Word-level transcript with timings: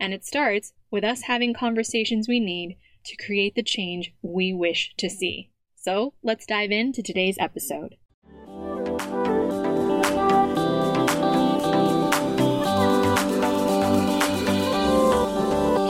And 0.00 0.12
it 0.12 0.24
starts 0.24 0.72
with 0.90 1.04
us 1.04 1.22
having 1.22 1.54
conversations 1.54 2.28
we 2.28 2.40
need 2.40 2.76
to 3.06 3.16
create 3.16 3.54
the 3.54 3.62
change 3.62 4.12
we 4.22 4.52
wish 4.52 4.92
to 4.98 5.08
see. 5.08 5.50
So 5.76 6.14
let's 6.22 6.46
dive 6.46 6.70
into 6.70 7.02
today's 7.02 7.36
episode. 7.38 7.96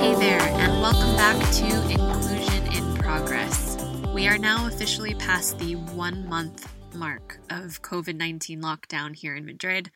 Hey 0.01 0.15
there, 0.17 0.41
and 0.41 0.83
welcome 0.83 1.17
back 1.17 1.53
to 1.55 1.91
Inclusion 1.91 2.67
in 2.75 2.95
Progress. 2.97 3.77
We 4.13 4.29
are 4.29 4.39
now 4.39 4.67
officially 4.67 5.15
past 5.15 5.59
the 5.59 5.77
one 5.77 6.29
month 6.29 6.69
mark 6.95 7.39
of 7.51 7.83
COVID 7.83 8.17
19 8.17 8.61
lockdown 8.61 9.17
here 9.17 9.35
in 9.35 9.45
Madrid 9.45 9.91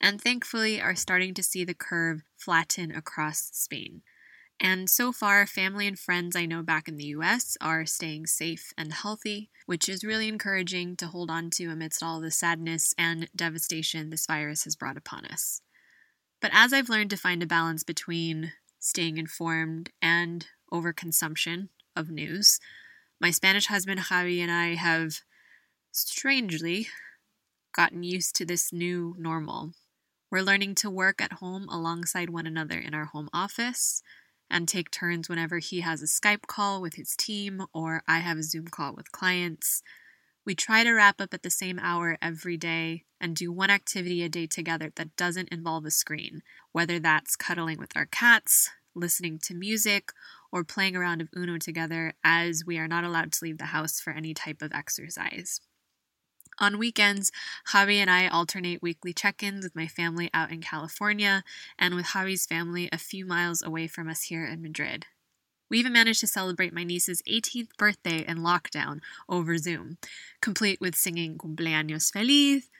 and 0.00 0.20
thankfully 0.20 0.80
are 0.80 0.94
starting 0.94 1.34
to 1.34 1.42
see 1.42 1.64
the 1.64 1.74
curve 1.74 2.22
flatten 2.36 2.90
across 2.90 3.50
Spain. 3.52 4.02
And 4.58 4.88
so 4.88 5.12
far, 5.12 5.46
family 5.46 5.86
and 5.86 5.98
friends 5.98 6.34
I 6.34 6.46
know 6.46 6.62
back 6.62 6.88
in 6.88 6.96
the 6.96 7.06
US 7.06 7.56
are 7.60 7.84
staying 7.84 8.26
safe 8.26 8.72
and 8.78 8.92
healthy, 8.92 9.50
which 9.66 9.88
is 9.88 10.04
really 10.04 10.28
encouraging 10.28 10.96
to 10.96 11.08
hold 11.08 11.30
on 11.30 11.50
to 11.50 11.66
amidst 11.66 12.02
all 12.02 12.20
the 12.20 12.30
sadness 12.30 12.94
and 12.96 13.28
devastation 13.36 14.08
this 14.10 14.26
virus 14.26 14.64
has 14.64 14.76
brought 14.76 14.96
upon 14.96 15.26
us. 15.26 15.60
But 16.40 16.52
as 16.54 16.72
I've 16.72 16.88
learned 16.88 17.10
to 17.10 17.16
find 17.16 17.42
a 17.42 17.46
balance 17.46 17.82
between 17.82 18.52
staying 18.78 19.18
informed 19.18 19.90
and 20.00 20.46
overconsumption 20.72 21.68
of 21.94 22.10
news, 22.10 22.58
my 23.20 23.30
Spanish 23.30 23.66
husband 23.66 24.00
Javi 24.00 24.40
and 24.40 24.50
I 24.50 24.74
have 24.74 25.20
strangely 25.92 26.88
gotten 27.74 28.02
used 28.02 28.36
to 28.36 28.46
this 28.46 28.72
new 28.72 29.14
normal 29.18 29.72
we're 30.30 30.42
learning 30.42 30.74
to 30.76 30.90
work 30.90 31.20
at 31.20 31.34
home 31.34 31.68
alongside 31.68 32.30
one 32.30 32.46
another 32.46 32.78
in 32.78 32.94
our 32.94 33.04
home 33.04 33.28
office 33.32 34.02
and 34.50 34.66
take 34.66 34.90
turns 34.90 35.28
whenever 35.28 35.58
he 35.58 35.80
has 35.80 36.02
a 36.02 36.06
Skype 36.06 36.46
call 36.46 36.80
with 36.80 36.94
his 36.94 37.14
team 37.16 37.62
or 37.72 38.02
I 38.08 38.18
have 38.18 38.38
a 38.38 38.42
Zoom 38.42 38.68
call 38.68 38.94
with 38.94 39.12
clients. 39.12 39.82
We 40.44 40.54
try 40.54 40.84
to 40.84 40.92
wrap 40.92 41.20
up 41.20 41.34
at 41.34 41.42
the 41.42 41.50
same 41.50 41.78
hour 41.80 42.18
every 42.20 42.56
day 42.56 43.04
and 43.20 43.34
do 43.34 43.52
one 43.52 43.70
activity 43.70 44.22
a 44.22 44.28
day 44.28 44.46
together 44.46 44.92
that 44.96 45.16
doesn't 45.16 45.48
involve 45.50 45.84
a 45.84 45.90
screen, 45.90 46.42
whether 46.72 46.98
that's 46.98 47.36
cuddling 47.36 47.78
with 47.78 47.96
our 47.96 48.06
cats, 48.06 48.70
listening 48.94 49.38
to 49.44 49.54
music, 49.54 50.12
or 50.52 50.64
playing 50.64 50.96
a 50.96 51.00
round 51.00 51.20
of 51.20 51.28
Uno 51.36 51.58
together, 51.58 52.14
as 52.22 52.64
we 52.64 52.78
are 52.78 52.88
not 52.88 53.04
allowed 53.04 53.32
to 53.32 53.44
leave 53.44 53.58
the 53.58 53.66
house 53.66 54.00
for 54.00 54.12
any 54.12 54.34
type 54.34 54.62
of 54.62 54.72
exercise. 54.72 55.60
On 56.58 56.78
weekends, 56.78 57.30
Javi 57.72 57.96
and 57.96 58.10
I 58.10 58.28
alternate 58.28 58.80
weekly 58.80 59.12
check 59.12 59.42
ins 59.42 59.62
with 59.62 59.76
my 59.76 59.86
family 59.86 60.30
out 60.32 60.50
in 60.50 60.62
California 60.62 61.44
and 61.78 61.94
with 61.94 62.06
Javi's 62.06 62.46
family 62.46 62.88
a 62.90 62.98
few 62.98 63.26
miles 63.26 63.62
away 63.62 63.86
from 63.86 64.08
us 64.08 64.22
here 64.22 64.46
in 64.46 64.62
Madrid. 64.62 65.04
We 65.68 65.78
even 65.78 65.92
managed 65.92 66.20
to 66.20 66.26
celebrate 66.26 66.72
my 66.72 66.84
niece's 66.84 67.22
18th 67.28 67.76
birthday 67.76 68.24
in 68.26 68.38
lockdown 68.38 69.00
over 69.28 69.58
Zoom, 69.58 69.98
complete 70.40 70.80
with 70.80 70.94
singing 70.94 71.36
Cumpleaños 71.36 72.10
Feliz, 72.10 72.70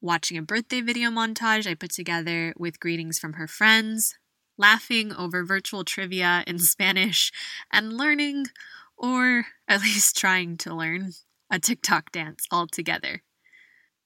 watching 0.00 0.38
a 0.38 0.42
birthday 0.42 0.80
video 0.80 1.10
montage 1.10 1.68
I 1.68 1.74
put 1.74 1.90
together 1.90 2.54
with 2.56 2.78
greetings 2.78 3.18
from 3.18 3.32
her 3.32 3.48
friends, 3.48 4.18
laughing 4.56 5.12
over 5.14 5.44
virtual 5.44 5.82
trivia 5.82 6.44
in 6.46 6.58
Spanish, 6.60 7.32
and 7.72 7.92
learning, 7.92 8.46
or 8.96 9.46
at 9.66 9.80
least 9.80 10.16
trying 10.16 10.56
to 10.58 10.74
learn, 10.74 11.14
a 11.50 11.58
TikTok 11.58 12.12
dance 12.12 12.46
altogether. 12.50 13.22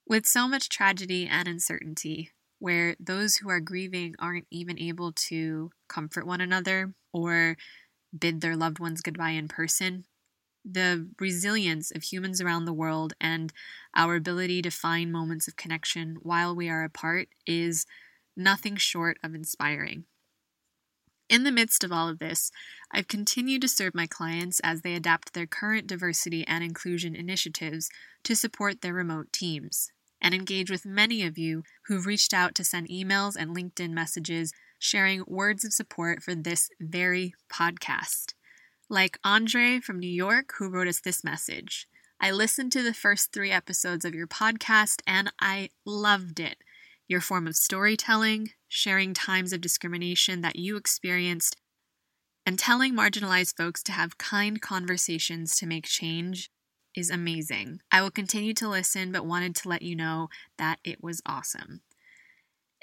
With 0.07 0.27
so 0.27 0.49
much 0.49 0.69
tragedy 0.69 1.27
and 1.27 1.49
uncertainty, 1.49 2.31
where 2.59 2.97
those 2.99 3.37
who 3.37 3.49
are 3.51 3.61
grieving 3.61 4.15
aren't 4.19 4.47
even 4.51 4.79
able 4.79 5.13
to 5.13 5.71
comfort 5.89 6.27
one 6.27 6.41
another 6.41 6.95
or 7.13 7.57
bid 8.19 8.41
their 8.41 8.57
loved 8.57 8.79
ones 8.79 9.01
goodbye 9.01 9.31
in 9.31 9.49
person, 9.49 10.05
the 10.65 11.09
resilience 11.21 11.91
of 11.91 12.03
humans 12.05 12.41
around 12.41 12.65
the 12.65 12.73
world 12.73 13.13
and 13.21 13.53
our 13.95 14.17
ability 14.17 14.63
to 14.63 14.71
find 14.71 15.13
moments 15.13 15.47
of 15.47 15.57
connection 15.57 16.17
while 16.23 16.57
we 16.57 16.69
are 16.69 16.85
apart 16.85 17.29
is 17.47 17.87
nothing 18.37 18.77
short 18.77 19.19
of 19.23 19.35
inspiring. 19.35 20.05
In 21.29 21.45
the 21.45 21.53
midst 21.53 21.83
of 21.83 21.93
all 21.93 22.09
of 22.09 22.19
this, 22.19 22.51
I've 22.91 23.09
continued 23.09 23.63
to 23.63 23.69
serve 23.69 23.95
my 23.95 24.07
clients 24.07 24.61
as 24.63 24.83
they 24.83 24.95
adapt 24.95 25.33
their 25.33 25.47
current 25.47 25.87
diversity 25.87 26.47
and 26.47 26.63
inclusion 26.63 27.17
initiatives 27.17 27.89
to 28.25 28.37
support 28.37 28.83
their 28.83 28.93
remote 28.93 29.33
teams, 29.33 29.91
and 30.21 30.35
engage 30.35 30.71
with 30.71 30.85
many 30.85 31.23
of 31.23 31.39
you 31.39 31.63
who've 31.87 32.07
reached 32.07 32.35
out 32.35 32.55
to 32.57 32.65
send 32.65 32.89
emails 32.89 33.37
and 33.37 33.57
LinkedIn 33.57 33.91
messages 33.91 34.53
sharing 34.79 35.25
words 35.27 35.65
of 35.65 35.73
support 35.73 36.23
for 36.23 36.35
this 36.35 36.69
very 36.79 37.35
podcast. 37.51 38.35
Like 38.91 39.19
Andre 39.25 39.81
from 39.81 39.99
New 39.99 40.11
York, 40.11 40.53
who 40.59 40.69
wrote 40.69 40.89
us 40.89 41.01
this 41.01 41.25
message. 41.25 41.89
I 42.21 42.31
listened 42.31 42.71
to 42.73 42.83
the 42.83 42.95
first 42.95 43.33
three 43.33 43.51
episodes 43.51 44.05
of 44.05 44.15
your 44.15 44.27
podcast 44.27 45.01
and 45.07 45.33
I 45.41 45.71
loved 45.87 46.39
it. 46.39 46.59
Your 47.09 47.21
form 47.21 47.47
of 47.47 47.57
storytelling, 47.57 48.51
sharing 48.75 49.15
times 49.15 49.53
of 49.53 49.61
discrimination 49.61 50.41
that 50.41 50.57
you 50.57 50.77
experienced, 50.77 51.57
and 52.45 52.59
telling 52.59 52.93
marginalized 52.93 53.57
folks 53.57 53.85
to 53.85 53.93
have 53.93 54.19
kind 54.19 54.61
conversations 54.61 55.55
to 55.57 55.65
make 55.65 55.85
change 55.85 56.51
is 56.97 57.09
amazing. 57.09 57.79
I 57.93 58.03
will 58.03 58.11
continue 58.11 58.53
to 58.55 58.69
listen, 58.69 59.13
but 59.13 59.25
wanted 59.25 59.55
to 59.57 59.69
let 59.69 59.83
you 59.83 59.95
know 59.95 60.29
that 60.59 60.81
it 60.83 61.03
was 61.03 61.23
awesome. 61.25 61.83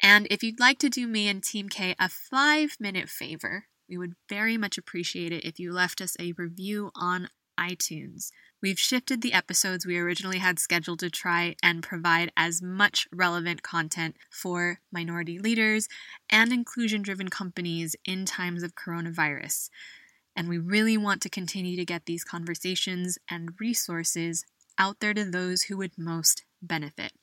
And 0.02 0.28
if 0.32 0.42
you'd 0.44 0.62
like 0.62 0.80
to 0.80 0.90
do 0.90 1.08
me 1.08 1.28
and 1.28 1.44
Team 1.44 1.68
Kay 1.68 1.94
a 2.00 2.08
five 2.08 2.78
minute 2.80 3.10
favor, 3.10 3.66
we 3.90 3.98
would 3.98 4.14
very 4.30 4.58
much 4.58 4.78
appreciate 4.78 5.34
it 5.34 5.44
if 5.44 5.60
you 5.60 5.74
left 5.74 6.00
us 6.00 6.16
a 6.20 6.32
review 6.38 6.92
on 6.96 7.28
iTunes. 7.62 8.32
We've 8.62 8.80
shifted 8.80 9.22
the 9.22 9.34
episodes 9.34 9.86
we 9.86 9.98
originally 9.98 10.40
had 10.40 10.60
scheduled 10.60 11.00
to 11.00 11.10
try 11.10 11.56
and 11.64 11.84
provide 11.84 12.32
as 12.36 12.62
much 12.62 13.08
relevant 13.12 13.64
content 13.64 14.16
for 14.30 14.80
minority 14.92 15.40
leaders 15.40 15.88
and 16.30 16.52
inclusion 16.52 17.02
driven 17.02 17.30
companies 17.30 17.96
in 18.06 18.26
times 18.26 18.64
of 18.64 18.76
coronavirus. 18.76 19.70
And 20.36 20.48
we 20.48 20.58
really 20.58 20.98
want 20.98 21.22
to 21.22 21.30
continue 21.30 21.76
to 21.76 21.86
get 21.86 22.06
these 22.06 22.24
conversations 22.24 23.18
and 23.30 23.60
resources 23.60 24.46
out 24.78 25.00
there 25.00 25.14
to 25.14 25.26
those 25.26 25.64
who 25.64 25.78
would 25.78 25.98
most 25.98 26.44
benefit. 26.62 27.14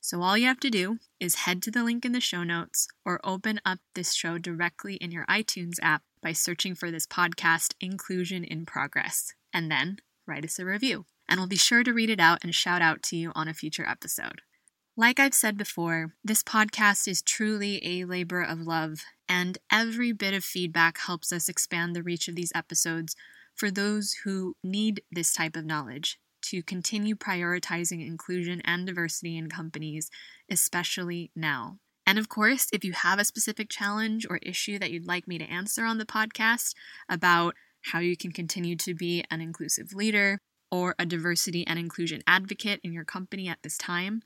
So, 0.00 0.20
all 0.22 0.36
you 0.36 0.46
have 0.46 0.60
to 0.60 0.70
do 0.70 0.98
is 1.20 1.36
head 1.36 1.62
to 1.62 1.70
the 1.70 1.84
link 1.84 2.04
in 2.04 2.10
the 2.10 2.20
show 2.20 2.42
notes 2.42 2.88
or 3.04 3.20
open 3.22 3.60
up 3.64 3.78
this 3.94 4.14
show 4.14 4.36
directly 4.36 4.94
in 4.94 5.12
your 5.12 5.24
iTunes 5.26 5.76
app 5.80 6.02
by 6.22 6.32
searching 6.32 6.74
for 6.74 6.90
this 6.90 7.06
podcast, 7.06 7.74
Inclusion 7.80 8.44
in 8.44 8.64
Progress 8.64 9.34
and 9.52 9.70
then 9.70 9.98
write 10.26 10.44
us 10.44 10.58
a 10.58 10.64
review. 10.64 11.04
And 11.28 11.38
we'll 11.38 11.48
be 11.48 11.56
sure 11.56 11.82
to 11.82 11.92
read 11.92 12.10
it 12.10 12.20
out 12.20 12.38
and 12.42 12.54
shout 12.54 12.82
out 12.82 13.02
to 13.04 13.16
you 13.16 13.32
on 13.34 13.48
a 13.48 13.54
future 13.54 13.86
episode. 13.86 14.42
Like 14.96 15.18
I've 15.18 15.34
said 15.34 15.56
before, 15.56 16.14
this 16.22 16.42
podcast 16.42 17.08
is 17.08 17.22
truly 17.22 17.80
a 17.82 18.04
labor 18.04 18.42
of 18.42 18.60
love, 18.60 19.00
and 19.26 19.56
every 19.70 20.12
bit 20.12 20.34
of 20.34 20.44
feedback 20.44 20.98
helps 20.98 21.32
us 21.32 21.48
expand 21.48 21.96
the 21.96 22.02
reach 22.02 22.28
of 22.28 22.34
these 22.34 22.52
episodes 22.54 23.16
for 23.54 23.70
those 23.70 24.12
who 24.24 24.54
need 24.62 25.02
this 25.10 25.32
type 25.32 25.56
of 25.56 25.64
knowledge 25.64 26.18
to 26.42 26.62
continue 26.62 27.14
prioritizing 27.14 28.06
inclusion 28.06 28.60
and 28.64 28.86
diversity 28.86 29.38
in 29.38 29.48
companies, 29.48 30.10
especially 30.50 31.30
now. 31.34 31.78
And 32.06 32.18
of 32.18 32.28
course, 32.28 32.68
if 32.72 32.84
you 32.84 32.92
have 32.92 33.18
a 33.18 33.24
specific 33.24 33.68
challenge 33.70 34.26
or 34.28 34.38
issue 34.42 34.78
that 34.78 34.90
you'd 34.90 35.06
like 35.06 35.28
me 35.28 35.38
to 35.38 35.44
answer 35.44 35.84
on 35.84 35.98
the 35.98 36.06
podcast 36.06 36.74
about 37.08 37.54
how 37.86 38.00
you 38.00 38.16
can 38.16 38.32
continue 38.32 38.76
to 38.76 38.94
be 38.94 39.24
an 39.30 39.40
inclusive 39.40 39.92
leader, 39.92 40.38
or 40.72 40.94
a 40.98 41.04
diversity 41.04 41.66
and 41.66 41.78
inclusion 41.78 42.22
advocate 42.26 42.80
in 42.82 42.94
your 42.94 43.04
company 43.04 43.46
at 43.46 43.58
this 43.62 43.76
time, 43.76 44.22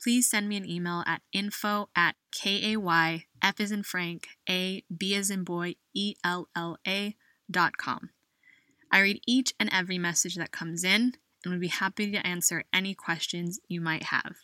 please 0.00 0.30
send 0.30 0.48
me 0.48 0.56
an 0.56 0.64
email 0.64 1.02
at 1.04 1.20
info 1.32 1.88
at 1.96 2.14
K-A-Y, 2.30 3.24
F 3.42 3.60
as 3.60 3.72
in 3.72 3.82
Frank, 3.82 4.28
A, 4.48 4.84
B 4.96 5.16
as 5.16 5.30
in 5.30 5.42
boy, 5.42 5.74
E-L-L-A 5.92 7.16
dot 7.50 7.76
com. 7.76 8.10
I 8.92 9.00
read 9.00 9.20
each 9.26 9.52
and 9.58 9.68
every 9.72 9.98
message 9.98 10.36
that 10.36 10.52
comes 10.52 10.84
in 10.84 11.14
and 11.44 11.52
would 11.52 11.60
be 11.60 11.68
happy 11.68 12.12
to 12.12 12.26
answer 12.26 12.64
any 12.72 12.94
questions 12.94 13.58
you 13.66 13.80
might 13.80 14.04
have. 14.04 14.36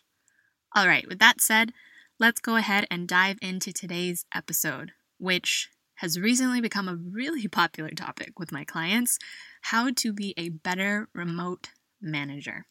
All 0.75 0.89
right, 0.89 1.07
with 1.07 1.21
that 1.21 1.41
said, 1.41 1.73
let's 2.19 2.41
go 2.41 2.57
ahead 2.57 2.87
and 2.91 3.07
dive 3.07 3.37
into 3.43 3.73
today's 3.73 4.25
episode, 4.35 4.93
which 5.19 5.69
has 5.97 6.19
recently 6.19 6.61
become 6.61 6.89
a 6.89 6.97
really 6.97 7.49
popular 7.49 7.91
topic 7.91 8.39
with 8.39 8.53
my 8.53 8.65
clients 8.65 9.19
how 9.63 9.91
to 9.91 10.13
be 10.13 10.35
a 10.37 10.49
better 10.49 11.09
remote 11.15 11.71
manager. 12.01 12.67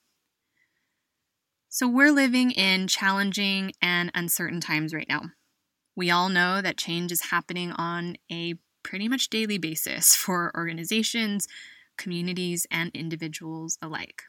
So, 1.70 1.88
we're 1.90 2.12
living 2.12 2.52
in 2.52 2.88
challenging 2.88 3.74
and 3.82 4.10
uncertain 4.16 4.62
times 4.62 4.94
right 4.94 5.10
now. 5.10 5.24
We 5.96 6.10
all 6.10 6.30
know 6.30 6.62
that 6.62 6.78
change 6.78 7.12
is 7.12 7.30
happening 7.32 7.74
on 7.74 8.16
a 8.32 8.56
pretty 8.84 9.10
much 9.10 9.30
daily 9.30 9.58
basis 9.58 10.16
for 10.16 10.54
organizations, 10.56 11.48
communities, 11.98 12.66
and 12.72 12.92
individuals 12.94 13.78
alike. 13.82 14.24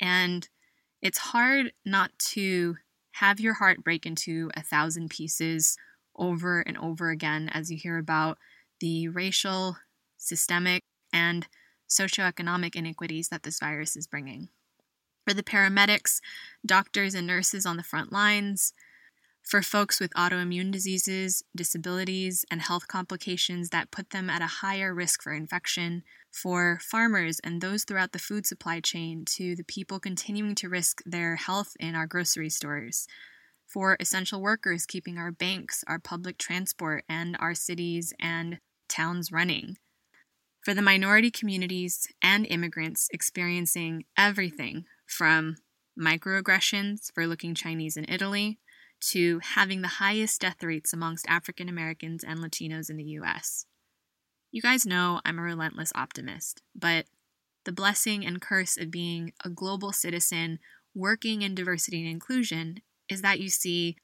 And 0.00 0.48
it's 1.02 1.18
hard 1.18 1.72
not 1.84 2.10
to 2.30 2.76
have 3.20 3.40
your 3.40 3.54
heart 3.54 3.82
break 3.82 4.04
into 4.04 4.50
a 4.54 4.62
thousand 4.62 5.08
pieces 5.08 5.78
over 6.16 6.60
and 6.60 6.76
over 6.76 7.08
again 7.08 7.48
as 7.52 7.70
you 7.70 7.78
hear 7.78 7.96
about 7.96 8.36
the 8.80 9.08
racial, 9.08 9.78
systemic, 10.18 10.82
and 11.14 11.46
socioeconomic 11.88 12.76
inequities 12.76 13.28
that 13.28 13.42
this 13.42 13.58
virus 13.58 13.96
is 13.96 14.06
bringing. 14.06 14.50
For 15.26 15.32
the 15.32 15.42
paramedics, 15.42 16.20
doctors, 16.64 17.14
and 17.14 17.26
nurses 17.26 17.64
on 17.64 17.78
the 17.78 17.82
front 17.82 18.12
lines, 18.12 18.74
for 19.42 19.62
folks 19.62 19.98
with 19.98 20.12
autoimmune 20.12 20.70
diseases, 20.70 21.42
disabilities, 21.56 22.44
and 22.50 22.60
health 22.60 22.86
complications 22.86 23.70
that 23.70 23.90
put 23.90 24.10
them 24.10 24.28
at 24.28 24.42
a 24.42 24.46
higher 24.46 24.92
risk 24.92 25.22
for 25.22 25.32
infection, 25.32 26.02
for 26.42 26.78
farmers 26.82 27.40
and 27.42 27.60
those 27.60 27.84
throughout 27.84 28.12
the 28.12 28.18
food 28.18 28.46
supply 28.46 28.80
chain, 28.80 29.24
to 29.24 29.56
the 29.56 29.64
people 29.64 29.98
continuing 29.98 30.54
to 30.56 30.68
risk 30.68 31.02
their 31.06 31.36
health 31.36 31.72
in 31.80 31.94
our 31.94 32.06
grocery 32.06 32.50
stores, 32.50 33.06
for 33.66 33.96
essential 33.98 34.40
workers 34.40 34.86
keeping 34.86 35.16
our 35.18 35.32
banks, 35.32 35.82
our 35.88 35.98
public 35.98 36.36
transport, 36.36 37.04
and 37.08 37.36
our 37.40 37.54
cities 37.54 38.12
and 38.20 38.58
towns 38.88 39.32
running, 39.32 39.76
for 40.60 40.74
the 40.74 40.82
minority 40.82 41.30
communities 41.30 42.06
and 42.22 42.46
immigrants 42.46 43.08
experiencing 43.12 44.04
everything 44.18 44.84
from 45.06 45.56
microaggressions 45.98 47.10
for 47.14 47.26
looking 47.26 47.54
Chinese 47.54 47.96
in 47.96 48.04
Italy 48.08 48.58
to 49.00 49.40
having 49.42 49.82
the 49.82 49.88
highest 49.88 50.40
death 50.40 50.62
rates 50.62 50.92
amongst 50.92 51.28
African 51.28 51.68
Americans 51.68 52.22
and 52.22 52.40
Latinos 52.40 52.90
in 52.90 52.96
the 52.96 53.04
US. 53.20 53.66
You 54.56 54.62
guys 54.62 54.86
know 54.86 55.20
I'm 55.22 55.38
a 55.38 55.42
relentless 55.42 55.92
optimist, 55.94 56.62
but 56.74 57.04
the 57.66 57.72
blessing 57.72 58.24
and 58.24 58.40
curse 58.40 58.78
of 58.78 58.90
being 58.90 59.34
a 59.44 59.50
global 59.50 59.92
citizen 59.92 60.60
working 60.94 61.42
in 61.42 61.54
diversity 61.54 62.00
and 62.00 62.10
inclusion 62.10 62.78
is 63.10 63.20
that 63.20 63.38
you 63.38 63.50
see 63.50 63.96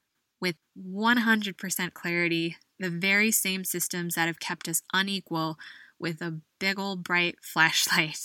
with 0.43 0.57
100% 0.79 1.95
clarity 1.95 2.59
the 2.79 2.91
very 2.91 3.31
same 3.31 3.65
systems 3.65 4.17
that 4.17 4.27
have 4.27 4.41
kept 4.41 4.69
us 4.69 4.83
unequal 4.93 5.57
with 5.99 6.21
a 6.21 6.41
big 6.61 6.79
old 6.79 7.03
bright 7.03 7.37
flashlight. 7.43 8.21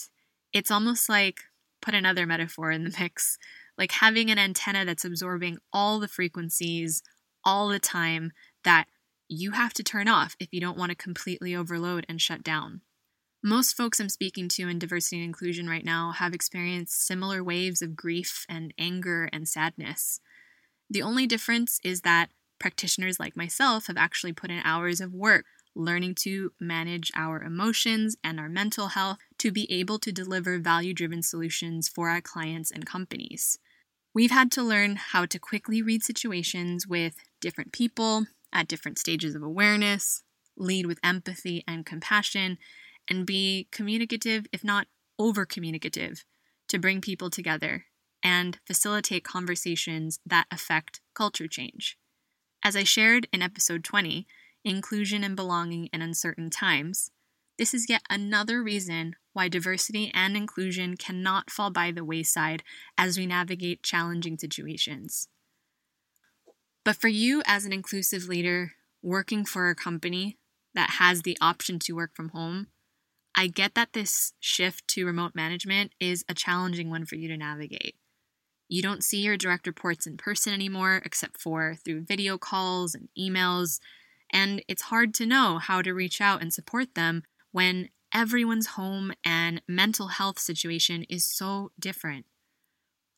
It's 0.52 0.70
almost 0.70 1.08
like, 1.08 1.44
put 1.82 1.94
another 1.94 2.26
metaphor 2.26 2.72
in 2.72 2.84
the 2.84 2.94
mix, 3.00 3.38
like 3.78 3.94
having 3.94 4.30
an 4.30 4.38
antenna 4.38 4.84
that's 4.84 5.06
absorbing 5.06 5.60
all 5.72 5.98
the 5.98 6.10
frequencies 6.10 7.04
all 7.46 7.70
the 7.70 7.80
time 7.80 8.34
that 8.66 8.88
you 9.30 9.52
have 9.52 9.74
to 9.74 9.84
turn 9.84 10.08
off 10.08 10.36
if 10.40 10.50
you 10.52 10.62
don't 10.62 10.78
want 10.78 10.90
to 10.90 10.96
completely 10.96 11.56
overload 11.56 12.06
and 12.08 12.22
shut 12.22 12.44
down. 12.44 12.82
Most 13.44 13.78
folks 13.78 14.00
I'm 14.00 14.10
speaking 14.10 14.48
to 14.50 14.68
in 14.68 14.80
diversity 14.80 15.18
and 15.18 15.26
inclusion 15.26 15.70
right 15.70 15.86
now 15.86 16.12
have 16.12 16.34
experienced 16.34 17.06
similar 17.06 17.44
waves 17.44 17.82
of 17.82 17.96
grief 17.96 18.46
and 18.50 18.74
anger 18.78 19.30
and 19.32 19.48
sadness. 19.48 20.20
The 20.90 21.02
only 21.02 21.28
difference 21.28 21.80
is 21.84 22.02
that 22.02 22.30
practitioners 22.60 23.20
like 23.20 23.38
myself 23.38 23.88
have 23.88 23.98
actually 23.98 24.34
put 24.34 24.50
in 24.50 24.62
hours 24.64 25.00
of 25.00 25.14
work 25.14 25.46
learning 25.78 26.16
to 26.16 26.52
manage 26.60 27.12
our 27.16 27.42
emotions 27.42 28.18
and 28.24 28.40
our 28.40 28.50
mental 28.50 28.88
health 28.88 29.20
to 29.38 29.52
be 29.52 29.72
able 29.72 30.00
to 30.00 30.12
deliver 30.12 30.58
value 30.58 30.94
driven 30.94 31.22
solutions 31.22 31.88
for 31.88 32.10
our 32.10 32.22
clients 32.22 32.72
and 32.72 32.86
companies. 32.86 33.60
We've 34.14 34.32
had 34.32 34.52
to 34.54 34.64
learn 34.64 34.96
how 34.96 35.28
to 35.28 35.38
quickly 35.38 35.84
read 35.84 36.04
situations 36.04 36.88
with 36.88 37.16
different 37.40 37.72
people 37.72 38.26
at 38.54 38.68
different 38.68 39.00
stages 39.00 39.36
of 39.36 39.44
awareness, 39.44 40.24
lead 40.56 40.86
with 40.86 41.00
empathy 41.04 41.64
and 41.68 41.86
compassion, 41.86 42.58
and 43.10 43.26
be 43.26 43.68
communicative, 43.72 44.46
if 44.52 44.64
not 44.64 44.88
over 45.20 45.46
communicative, 45.46 46.24
to 46.68 46.80
bring 46.80 47.02
people 47.02 47.30
together 47.30 47.86
and 48.24 48.60
facilitate 48.66 49.24
conversations 49.24 50.20
that 50.26 50.48
affect 50.52 51.02
culture 51.14 51.48
change. 51.48 51.98
As 52.64 52.76
I 52.76 52.84
shared 52.84 53.28
in 53.32 53.42
episode 53.42 53.84
20, 53.84 54.28
Inclusion 54.66 55.24
and 55.24 55.36
Belonging 55.36 55.88
in 55.94 56.02
Uncertain 56.02 56.50
Times, 56.50 57.12
this 57.58 57.74
is 57.74 57.90
yet 57.90 58.02
another 58.10 58.62
reason 58.62 59.16
why 59.34 59.48
diversity 59.48 60.12
and 60.14 60.36
inclusion 60.36 60.98
cannot 60.98 61.50
fall 61.50 61.70
by 61.70 61.92
the 61.92 62.04
wayside 62.04 62.64
as 62.98 63.18
we 63.18 63.26
navigate 63.26 63.84
challenging 63.84 64.38
situations. 64.38 65.28
But 66.88 66.96
for 66.96 67.10
you, 67.10 67.44
as 67.46 67.66
an 67.66 67.74
inclusive 67.74 68.30
leader 68.30 68.72
working 69.02 69.44
for 69.44 69.70
a 69.70 69.76
company 69.76 70.38
that 70.74 70.92
has 70.92 71.24
the 71.24 71.38
option 71.42 71.80
to 71.80 71.98
work 71.98 72.16
from 72.16 72.30
home, 72.30 72.68
I 73.36 73.48
get 73.48 73.76
that 73.76 73.92
this 73.92 74.32
shift 74.40 74.88
to 74.92 75.06
remote 75.06 75.36
management 75.36 75.92
is 76.00 76.24
a 76.30 76.34
challenging 76.34 76.90
one 76.90 77.06
for 77.06 77.16
you 77.16 77.28
to 77.28 77.36
navigate. 77.36 77.98
You 78.70 78.82
don't 78.82 79.04
see 79.04 79.20
your 79.20 79.36
direct 79.36 79.68
reports 79.68 80.08
in 80.08 80.16
person 80.16 80.54
anymore, 80.54 81.02
except 81.04 81.42
for 81.42 81.76
through 81.76 82.06
video 82.06 82.38
calls 82.38 82.96
and 82.96 83.10
emails, 83.20 83.82
and 84.32 84.64
it's 84.70 84.84
hard 84.84 85.14
to 85.16 85.26
know 85.26 85.58
how 85.58 85.82
to 85.82 85.94
reach 85.94 86.22
out 86.22 86.42
and 86.42 86.54
support 86.54 86.96
them 86.96 87.24
when 87.52 87.90
everyone's 88.14 88.68
home 88.68 89.12
and 89.26 89.62
mental 89.68 90.08
health 90.08 90.40
situation 90.40 91.04
is 91.10 91.26
so 91.26 91.74
different. 91.78 92.26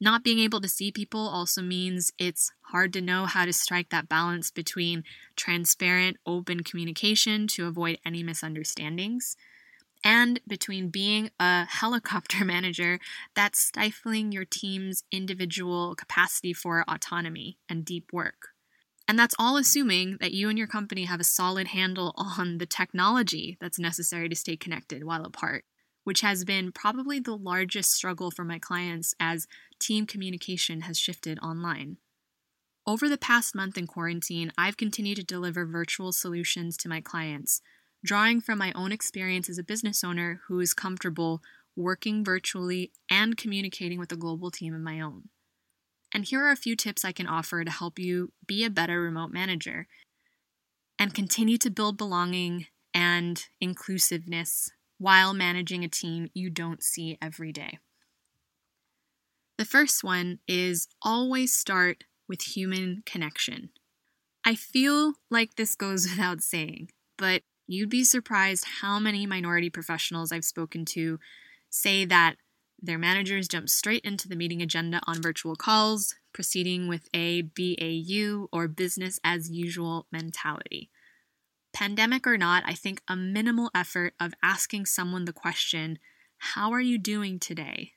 Not 0.01 0.23
being 0.23 0.39
able 0.39 0.61
to 0.61 0.69
see 0.69 0.91
people 0.91 1.27
also 1.27 1.61
means 1.61 2.11
it's 2.17 2.51
hard 2.71 2.93
to 2.93 3.01
know 3.01 3.25
how 3.25 3.45
to 3.45 3.51
strike 3.51 3.89
that 3.89 4.07
balance 4.07 4.49
between 4.49 5.03
transparent, 5.35 6.17
open 6.25 6.63
communication 6.63 7.47
to 7.47 7.67
avoid 7.67 7.99
any 8.05 8.23
misunderstandings, 8.23 9.35
and 10.03 10.39
between 10.47 10.89
being 10.89 11.31
a 11.39 11.65
helicopter 11.69 12.45
manager 12.45 12.99
that's 13.35 13.59
stifling 13.59 14.31
your 14.31 14.45
team's 14.45 15.03
individual 15.11 15.95
capacity 15.95 16.53
for 16.53 16.85
autonomy 16.87 17.57
and 17.67 17.83
deep 17.83 18.13
work. 18.13 18.49
And 19.05 19.17
that's 19.17 19.35
all 19.39 19.57
assuming 19.57 20.17
that 20.21 20.33
you 20.33 20.49
and 20.49 20.57
your 20.57 20.67
company 20.67 21.05
have 21.05 21.19
a 21.19 21.25
solid 21.25 21.69
handle 21.69 22.13
on 22.37 22.59
the 22.59 22.65
technology 22.65 23.57
that's 23.59 23.79
necessary 23.79 24.29
to 24.29 24.35
stay 24.35 24.55
connected 24.55 25.03
while 25.03 25.25
apart, 25.25 25.65
which 26.09 26.21
has 26.21 26.43
been 26.43 26.71
probably 26.71 27.19
the 27.19 27.37
largest 27.37 27.91
struggle 27.91 28.31
for 28.31 28.43
my 28.43 28.57
clients 28.57 29.13
as 29.19 29.45
team 29.79 30.07
communication 30.07 30.81
has 30.81 30.97
shifted 30.97 31.37
online. 31.37 31.97
Over 32.87 33.07
the 33.07 33.15
past 33.15 33.53
month 33.53 33.77
in 33.77 33.85
quarantine, 33.85 34.51
I've 34.57 34.75
continued 34.75 35.17
to 35.17 35.23
deliver 35.23 35.67
virtual 35.67 36.11
solutions 36.11 36.77
to 36.77 36.89
my 36.89 36.99
clients, 36.99 37.61
drawing 38.03 38.41
from 38.41 38.57
my 38.57 38.71
own 38.73 38.91
experience 38.91 39.49
as 39.49 39.59
a 39.59 39.63
business 39.63 40.03
owner 40.03 40.41
who 40.47 40.59
is 40.59 40.73
comfortable 40.73 41.43
working 41.75 42.25
virtually 42.25 42.91
and 43.11 43.37
communicating 43.37 43.99
with 43.99 44.11
a 44.11 44.17
global 44.17 44.49
team 44.49 44.73
of 44.73 44.81
my 44.81 44.99
own. 44.99 45.29
And 46.11 46.25
here 46.25 46.43
are 46.43 46.51
a 46.51 46.55
few 46.55 46.75
tips 46.75 47.05
I 47.05 47.11
can 47.11 47.27
offer 47.27 47.63
to 47.63 47.69
help 47.69 47.99
you 47.99 48.31
be 48.47 48.63
a 48.63 48.71
better 48.71 48.99
remote 48.99 49.31
manager 49.31 49.85
and 50.97 51.13
continue 51.13 51.59
to 51.59 51.69
build 51.69 51.99
belonging 51.99 52.65
and 52.95 53.45
inclusiveness 53.61 54.71
while 54.99 55.33
managing 55.33 55.83
a 55.83 55.89
team 55.89 56.29
you 56.33 56.49
don't 56.49 56.83
see 56.83 57.17
every 57.21 57.51
day. 57.51 57.79
The 59.57 59.65
first 59.65 60.03
one 60.03 60.39
is 60.47 60.87
always 61.01 61.57
start 61.57 62.03
with 62.27 62.55
human 62.55 63.01
connection. 63.05 63.69
I 64.45 64.55
feel 64.55 65.13
like 65.31 65.55
this 65.55 65.75
goes 65.75 66.07
without 66.09 66.41
saying, 66.41 66.91
but 67.17 67.41
you'd 67.67 67.89
be 67.89 68.03
surprised 68.03 68.65
how 68.81 68.99
many 68.99 69.25
minority 69.25 69.69
professionals 69.69 70.31
I've 70.31 70.45
spoken 70.45 70.85
to 70.85 71.19
say 71.69 72.05
that 72.05 72.35
their 72.81 72.97
managers 72.97 73.47
jump 73.47 73.69
straight 73.69 74.05
into 74.05 74.29
the 74.29 74.35
meeting 74.35 74.61
agenda 74.61 75.01
on 75.05 75.21
virtual 75.21 75.55
calls, 75.55 76.15
proceeding 76.33 76.87
with 76.87 77.09
a 77.13 77.41
BAU 77.41 78.47
or 78.53 78.67
business 78.67 79.19
as 79.23 79.51
usual 79.51 80.07
mentality. 80.11 80.89
Pandemic 81.73 82.25
or 82.25 82.37
not, 82.37 82.63
I 82.65 82.73
think 82.73 83.01
a 83.07 83.15
minimal 83.15 83.69
effort 83.75 84.13
of 84.19 84.33
asking 84.41 84.85
someone 84.85 85.25
the 85.25 85.33
question, 85.33 85.99
How 86.37 86.71
are 86.71 86.81
you 86.81 86.97
doing 86.97 87.39
today? 87.39 87.93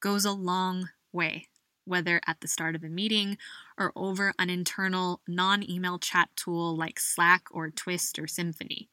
goes 0.00 0.24
a 0.26 0.32
long 0.32 0.90
way, 1.12 1.48
whether 1.86 2.20
at 2.26 2.40
the 2.40 2.48
start 2.48 2.74
of 2.74 2.84
a 2.84 2.88
meeting 2.88 3.38
or 3.78 3.90
over 3.96 4.34
an 4.38 4.50
internal 4.50 5.22
non 5.26 5.68
email 5.68 5.98
chat 5.98 6.28
tool 6.36 6.76
like 6.76 7.00
Slack 7.00 7.46
or 7.50 7.70
Twist 7.70 8.18
or 8.18 8.26
Symphony. 8.26 8.90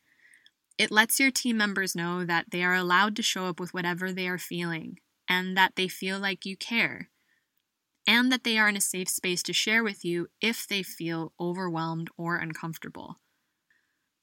It 0.77 0.89
lets 0.89 1.19
your 1.19 1.31
team 1.31 1.57
members 1.57 1.95
know 1.95 2.25
that 2.25 2.51
they 2.51 2.63
are 2.63 2.73
allowed 2.73 3.15
to 3.17 3.21
show 3.21 3.45
up 3.45 3.59
with 3.59 3.73
whatever 3.73 4.11
they 4.11 4.27
are 4.27 4.37
feeling 4.37 4.99
and 5.27 5.55
that 5.55 5.75
they 5.75 5.87
feel 5.87 6.19
like 6.19 6.45
you 6.45 6.57
care, 6.57 7.09
and 8.05 8.31
that 8.31 8.43
they 8.43 8.57
are 8.57 8.67
in 8.67 8.75
a 8.75 8.81
safe 8.81 9.07
space 9.07 9.41
to 9.43 9.53
share 9.53 9.81
with 9.83 10.03
you 10.03 10.27
if 10.41 10.67
they 10.67 10.83
feel 10.83 11.31
overwhelmed 11.39 12.09
or 12.17 12.35
uncomfortable. 12.35 13.20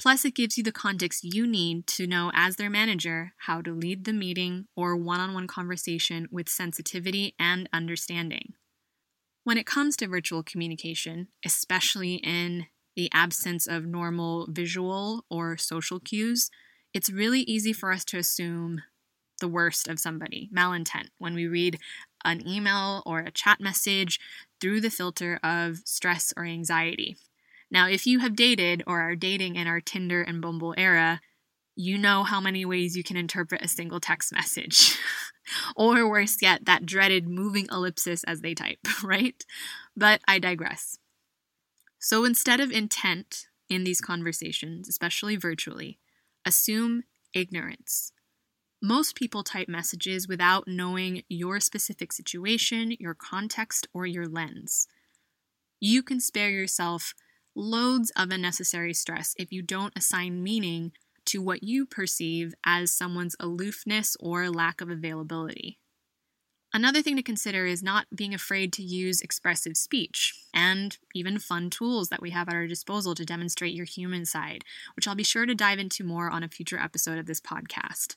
Plus, 0.01 0.25
it 0.25 0.35
gives 0.35 0.57
you 0.57 0.63
the 0.63 0.71
context 0.71 1.25
you 1.25 1.47
need 1.47 1.87
to 1.89 2.07
know 2.07 2.31
as 2.33 2.57
their 2.57 2.71
manager 2.71 3.33
how 3.47 3.61
to 3.61 3.73
lead 3.73 4.05
the 4.05 4.13
meeting 4.13 4.67
or 4.77 4.97
one 4.97 5.19
on 5.19 5.35
one 5.35 5.49
conversation 5.49 6.29
with 6.31 6.49
sensitivity 6.49 7.35
and 7.39 7.69
understanding. 7.73 8.55
When 9.43 9.59
it 9.59 9.67
comes 9.67 9.97
to 9.97 10.07
virtual 10.07 10.43
communication, 10.43 11.29
especially 11.45 12.17
in 12.17 12.67
the 12.95 13.11
absence 13.13 13.67
of 13.67 13.87
normal 13.87 14.47
visual 14.51 15.25
or 15.31 15.57
social 15.57 15.99
cues, 15.99 16.51
it's 16.95 17.11
really 17.11 17.41
easy 17.41 17.73
for 17.73 17.91
us 17.93 18.05
to 18.07 18.19
assume 18.19 18.83
the 19.41 19.49
worst 19.49 19.89
of 19.89 19.99
somebody, 19.99 20.49
malintent, 20.55 21.09
when 21.19 21.35
we 21.35 21.47
read 21.47 21.79
an 22.25 22.47
email 22.47 23.03
or 23.07 23.21
a 23.21 23.31
chat 23.31 23.61
message 23.61 24.21
through 24.61 24.81
the 24.81 24.91
filter 24.91 25.39
of 25.43 25.79
stress 25.85 26.33
or 26.37 26.45
anxiety. 26.45 27.17
Now, 27.71 27.89
if 27.89 28.07
you 28.07 28.21
have 28.21 28.37
dated 28.37 28.83
or 28.87 29.01
are 29.01 29.17
dating 29.17 29.57
in 29.57 29.67
our 29.67 29.81
Tinder 29.81 30.23
and 30.23 30.41
Bumble 30.41 30.75
era, 30.77 31.21
you 31.77 31.99
know 31.99 32.25
how 32.25 32.41
many 32.41 32.65
ways 32.65 32.97
you 32.97 33.05
can 33.05 33.17
interpret 33.17 33.63
a 33.63 33.69
single 33.69 34.01
text 34.01 34.33
message. 34.33 34.99
or 35.77 36.09
worse 36.09 36.39
yet, 36.41 36.65
that 36.65 36.87
dreaded 36.87 37.29
moving 37.29 37.67
ellipsis 37.71 38.25
as 38.25 38.41
they 38.41 38.55
type, 38.55 38.81
right? 39.03 39.45
But 39.97 40.21
I 40.27 40.39
digress. 40.39 40.99
So 41.99 42.25
instead 42.25 42.61
of 42.61 42.71
intent 42.71 43.47
in 43.69 43.85
these 43.85 44.01
conversations, 44.01 44.89
especially 44.89 45.37
virtually, 45.37 45.99
assume 46.45 47.03
ignorance. 47.35 48.13
Most 48.81 49.17
people 49.17 49.43
type 49.43 49.69
messages 49.69 50.29
without 50.29 50.69
knowing 50.69 51.23
your 51.29 51.59
specific 51.61 52.13
situation, 52.13 52.95
your 52.99 53.15
context, 53.15 53.89
or 53.93 54.07
your 54.07 54.27
lens. 54.27 54.87
You 55.81 56.03
can 56.03 56.21
spare 56.21 56.51
yourself 56.51 57.13
loads 57.59 58.11
of 58.17 58.31
unnecessary 58.31 58.95
stress 58.95 59.35
if 59.39 59.53
you 59.53 59.63
don't 59.63 59.97
assign 59.97 60.43
meaning 60.43 60.93
to 61.27 61.43
what 61.43 61.63
you 61.63 61.85
perceive 61.85 62.55
as 62.65 62.93
someone's 62.93 63.37
aloofness 63.39 64.17
or 64.21 64.49
lack 64.49 64.81
of 64.81 64.89
availability. 64.89 65.79
Another 66.73 67.01
thing 67.01 67.17
to 67.17 67.23
consider 67.23 67.67
is 67.67 67.83
not 67.83 68.07
being 68.15 68.35
afraid 68.35 68.73
to 68.75 68.83
use 68.83 69.23
expressive 69.23 69.77
speech 69.77 70.35
and 70.53 70.99
even 71.15 71.39
fun 71.39 71.71
tools 71.71 72.11
that 72.11 72.21
we 72.21 72.31
have 72.31 72.49
at 72.49 72.55
our 72.55 72.67
disposal 72.67 73.15
to 73.15 73.25
demonstrate 73.25 73.75
your 73.75 73.87
human 73.87 74.27
side, 74.27 74.65
which 74.95 75.09
I'll 75.09 75.15
be 75.15 75.25
sure 75.25 75.47
to 75.47 75.55
dive 75.55 75.79
into 75.79 76.05
more 76.05 76.31
on 76.31 76.43
a 76.43 76.49
future 76.49 76.79
episode 76.79 77.19
of 77.19 77.27
this 77.27 77.41
podcast. 77.41 78.17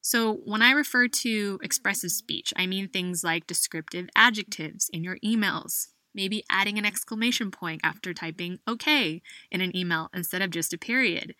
So, 0.00 0.40
when 0.44 0.62
I 0.62 0.72
refer 0.72 1.06
to 1.06 1.60
expressive 1.62 2.10
speech, 2.10 2.52
I 2.56 2.66
mean 2.66 2.88
things 2.88 3.22
like 3.22 3.46
descriptive 3.46 4.08
adjectives 4.16 4.90
in 4.92 5.04
your 5.04 5.18
emails, 5.24 5.86
maybe 6.14 6.44
adding 6.50 6.78
an 6.78 6.84
exclamation 6.84 7.50
point 7.50 7.80
after 7.84 8.12
typing 8.12 8.58
OK 8.66 9.22
in 9.50 9.60
an 9.60 9.76
email 9.76 10.10
instead 10.14 10.42
of 10.42 10.50
just 10.50 10.72
a 10.72 10.78
period, 10.78 11.34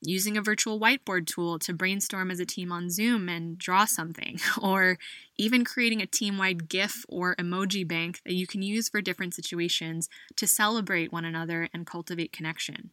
using 0.00 0.36
a 0.36 0.42
virtual 0.42 0.78
whiteboard 0.78 1.26
tool 1.26 1.58
to 1.58 1.72
brainstorm 1.72 2.30
as 2.30 2.40
a 2.40 2.46
team 2.46 2.70
on 2.70 2.90
Zoom 2.90 3.28
and 3.28 3.58
draw 3.58 3.84
something, 3.84 4.38
or 4.62 4.98
even 5.36 5.64
creating 5.64 6.00
a 6.00 6.06
team 6.06 6.38
wide 6.38 6.68
GIF 6.68 7.04
or 7.08 7.34
emoji 7.36 7.86
bank 7.86 8.20
that 8.24 8.34
you 8.34 8.46
can 8.46 8.62
use 8.62 8.88
for 8.88 9.00
different 9.00 9.34
situations 9.34 10.08
to 10.36 10.46
celebrate 10.46 11.12
one 11.12 11.24
another 11.24 11.68
and 11.72 11.86
cultivate 11.86 12.32
connection. 12.32 12.90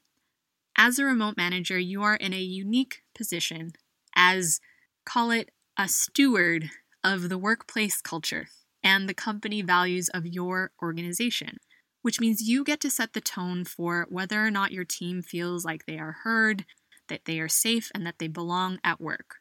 As 0.77 0.99
a 0.99 1.05
remote 1.05 1.37
manager, 1.37 1.79
you 1.79 2.03
are 2.03 2.15
in 2.15 2.33
a 2.33 2.41
unique 2.41 3.03
position 3.13 3.73
as, 4.15 4.59
call 5.05 5.31
it, 5.31 5.51
a 5.77 5.87
steward 5.87 6.69
of 7.03 7.29
the 7.29 7.37
workplace 7.37 8.01
culture 8.01 8.47
and 8.85 9.09
the 9.09 9.15
company 9.15 9.63
values 9.63 10.09
of 10.09 10.27
your 10.27 10.71
organization, 10.81 11.57
which 12.03 12.21
means 12.21 12.47
you 12.47 12.63
get 12.63 12.79
to 12.81 12.89
set 12.91 13.13
the 13.13 13.19
tone 13.19 13.65
for 13.65 14.05
whether 14.09 14.45
or 14.45 14.51
not 14.51 14.71
your 14.71 14.85
team 14.85 15.23
feels 15.23 15.65
like 15.65 15.85
they 15.85 15.97
are 15.97 16.17
heard, 16.23 16.65
that 17.09 17.25
they 17.25 17.39
are 17.39 17.49
safe, 17.49 17.91
and 17.95 18.05
that 18.05 18.19
they 18.19 18.27
belong 18.27 18.79
at 18.83 19.01
work. 19.01 19.37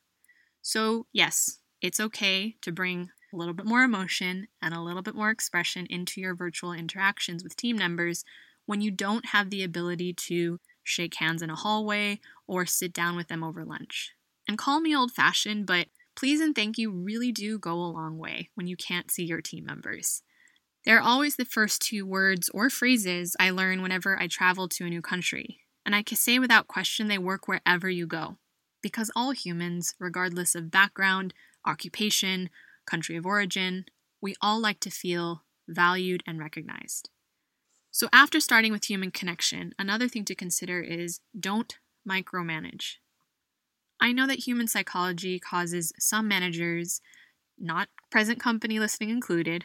So, 0.62 1.06
yes, 1.12 1.58
it's 1.82 2.00
okay 2.00 2.56
to 2.62 2.72
bring 2.72 3.10
a 3.34 3.36
little 3.36 3.52
bit 3.52 3.66
more 3.66 3.82
emotion 3.82 4.48
and 4.62 4.72
a 4.72 4.80
little 4.80 5.02
bit 5.02 5.14
more 5.14 5.30
expression 5.30 5.86
into 5.90 6.22
your 6.22 6.34
virtual 6.34 6.72
interactions 6.72 7.44
with 7.44 7.54
team 7.54 7.76
members 7.76 8.24
when 8.64 8.80
you 8.80 8.90
don't 8.90 9.26
have 9.26 9.50
the 9.50 9.62
ability 9.62 10.14
to 10.14 10.58
shake 10.82 11.16
hands 11.16 11.42
in 11.42 11.50
a 11.50 11.56
hallway 11.56 12.18
or 12.46 12.64
sit 12.64 12.94
down 12.94 13.14
with 13.14 13.28
them 13.28 13.44
over 13.44 13.62
lunch. 13.62 14.12
And 14.48 14.56
call 14.56 14.80
me 14.80 14.96
old 14.96 15.12
fashioned, 15.12 15.66
but 15.66 15.88
Please 16.16 16.40
and 16.40 16.54
thank 16.54 16.78
you 16.78 16.90
really 16.90 17.32
do 17.32 17.58
go 17.58 17.74
a 17.74 17.90
long 17.90 18.18
way 18.18 18.50
when 18.54 18.66
you 18.66 18.76
can't 18.76 19.10
see 19.10 19.24
your 19.24 19.40
team 19.40 19.64
members. 19.64 20.22
They're 20.84 21.00
always 21.00 21.36
the 21.36 21.44
first 21.44 21.82
two 21.82 22.06
words 22.06 22.48
or 22.50 22.70
phrases 22.70 23.34
I 23.40 23.50
learn 23.50 23.82
whenever 23.82 24.20
I 24.20 24.26
travel 24.26 24.68
to 24.68 24.84
a 24.84 24.90
new 24.90 25.02
country, 25.02 25.60
and 25.84 25.94
I 25.94 26.02
can 26.02 26.16
say 26.16 26.38
without 26.38 26.68
question 26.68 27.08
they 27.08 27.18
work 27.18 27.48
wherever 27.48 27.88
you 27.88 28.06
go. 28.06 28.36
Because 28.82 29.10
all 29.16 29.30
humans, 29.30 29.94
regardless 29.98 30.54
of 30.54 30.70
background, 30.70 31.32
occupation, 31.64 32.50
country 32.86 33.16
of 33.16 33.24
origin, 33.24 33.86
we 34.20 34.34
all 34.42 34.60
like 34.60 34.78
to 34.80 34.90
feel 34.90 35.42
valued 35.66 36.22
and 36.26 36.38
recognized. 36.38 37.08
So, 37.90 38.08
after 38.12 38.40
starting 38.40 38.72
with 38.72 38.90
human 38.90 39.10
connection, 39.10 39.72
another 39.78 40.08
thing 40.08 40.24
to 40.26 40.34
consider 40.34 40.80
is 40.80 41.20
don't 41.38 41.78
micromanage. 42.08 42.96
I 44.04 44.12
know 44.12 44.26
that 44.26 44.46
human 44.46 44.68
psychology 44.68 45.38
causes 45.38 45.90
some 45.98 46.28
managers, 46.28 47.00
not 47.58 47.88
present 48.10 48.38
company 48.38 48.78
listening 48.78 49.08
included, 49.08 49.64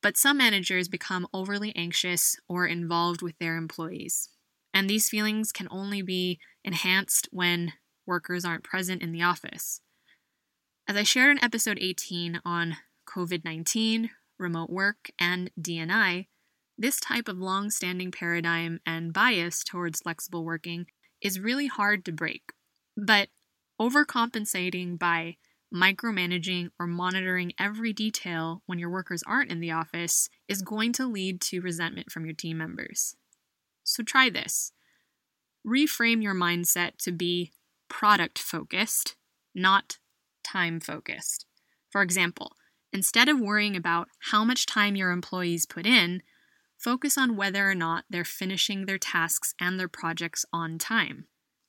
but 0.00 0.16
some 0.16 0.38
managers 0.38 0.86
become 0.86 1.26
overly 1.34 1.74
anxious 1.74 2.36
or 2.48 2.68
involved 2.68 3.20
with 3.20 3.36
their 3.40 3.56
employees. 3.56 4.28
And 4.72 4.88
these 4.88 5.08
feelings 5.08 5.50
can 5.50 5.66
only 5.72 6.02
be 6.02 6.38
enhanced 6.64 7.28
when 7.32 7.72
workers 8.06 8.44
aren't 8.44 8.62
present 8.62 9.02
in 9.02 9.10
the 9.10 9.22
office. 9.24 9.80
As 10.86 10.94
I 10.94 11.02
shared 11.02 11.36
in 11.36 11.44
episode 11.44 11.80
18 11.80 12.42
on 12.44 12.76
COVID 13.12 13.44
19, 13.44 14.10
remote 14.38 14.70
work, 14.70 15.10
and 15.18 15.50
D&I, 15.60 16.28
this 16.78 17.00
type 17.00 17.26
of 17.26 17.38
long 17.38 17.70
standing 17.70 18.12
paradigm 18.12 18.78
and 18.86 19.12
bias 19.12 19.64
towards 19.64 19.98
flexible 19.98 20.44
working 20.44 20.86
is 21.20 21.40
really 21.40 21.66
hard 21.66 22.04
to 22.04 22.12
break. 22.12 22.52
But 22.96 23.28
overcompensating 23.80 24.98
by 24.98 25.36
micromanaging 25.74 26.68
or 26.78 26.86
monitoring 26.86 27.52
every 27.58 27.92
detail 27.92 28.62
when 28.66 28.78
your 28.78 28.90
workers 28.90 29.22
aren't 29.26 29.50
in 29.50 29.60
the 29.60 29.70
office 29.70 30.28
is 30.46 30.62
going 30.62 30.92
to 30.92 31.06
lead 31.06 31.40
to 31.40 31.60
resentment 31.60 32.10
from 32.10 32.26
your 32.26 32.34
team 32.34 32.58
members. 32.58 33.16
So 33.82 34.02
try 34.02 34.28
this. 34.28 34.72
Reframe 35.66 36.22
your 36.22 36.34
mindset 36.34 36.98
to 36.98 37.12
be 37.12 37.52
product 37.88 38.38
focused, 38.38 39.16
not 39.54 39.98
time 40.44 40.80
focused. 40.80 41.46
For 41.90 42.02
example, 42.02 42.52
instead 42.92 43.28
of 43.28 43.40
worrying 43.40 43.76
about 43.76 44.08
how 44.30 44.44
much 44.44 44.66
time 44.66 44.96
your 44.96 45.10
employees 45.10 45.66
put 45.66 45.86
in, 45.86 46.22
focus 46.78 47.16
on 47.16 47.36
whether 47.36 47.70
or 47.70 47.74
not 47.74 48.04
they're 48.10 48.24
finishing 48.24 48.86
their 48.86 48.98
tasks 48.98 49.54
and 49.60 49.78
their 49.78 49.88
projects 49.88 50.44
on 50.52 50.78
time. 50.78 51.26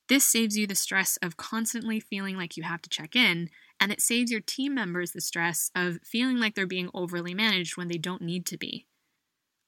This 0.09 0.25
saves 0.25 0.57
you 0.57 0.67
the 0.67 0.75
stress 0.75 1.17
of 1.21 1.37
constantly 1.37 1.99
feeling 1.99 2.35
like 2.35 2.57
you 2.57 2.63
have 2.63 2.81
to 2.81 2.89
check 2.89 3.15
in, 3.15 3.49
and 3.79 3.91
it 3.91 4.01
saves 4.01 4.31
your 4.31 4.41
team 4.41 4.75
members 4.75 5.11
the 5.11 5.21
stress 5.21 5.71
of 5.75 5.99
feeling 6.03 6.39
like 6.39 6.55
they're 6.55 6.67
being 6.67 6.89
overly 6.93 7.33
managed 7.33 7.77
when 7.77 7.87
they 7.87 7.97
don't 7.97 8.21
need 8.21 8.45
to 8.47 8.57
be. 8.57 8.85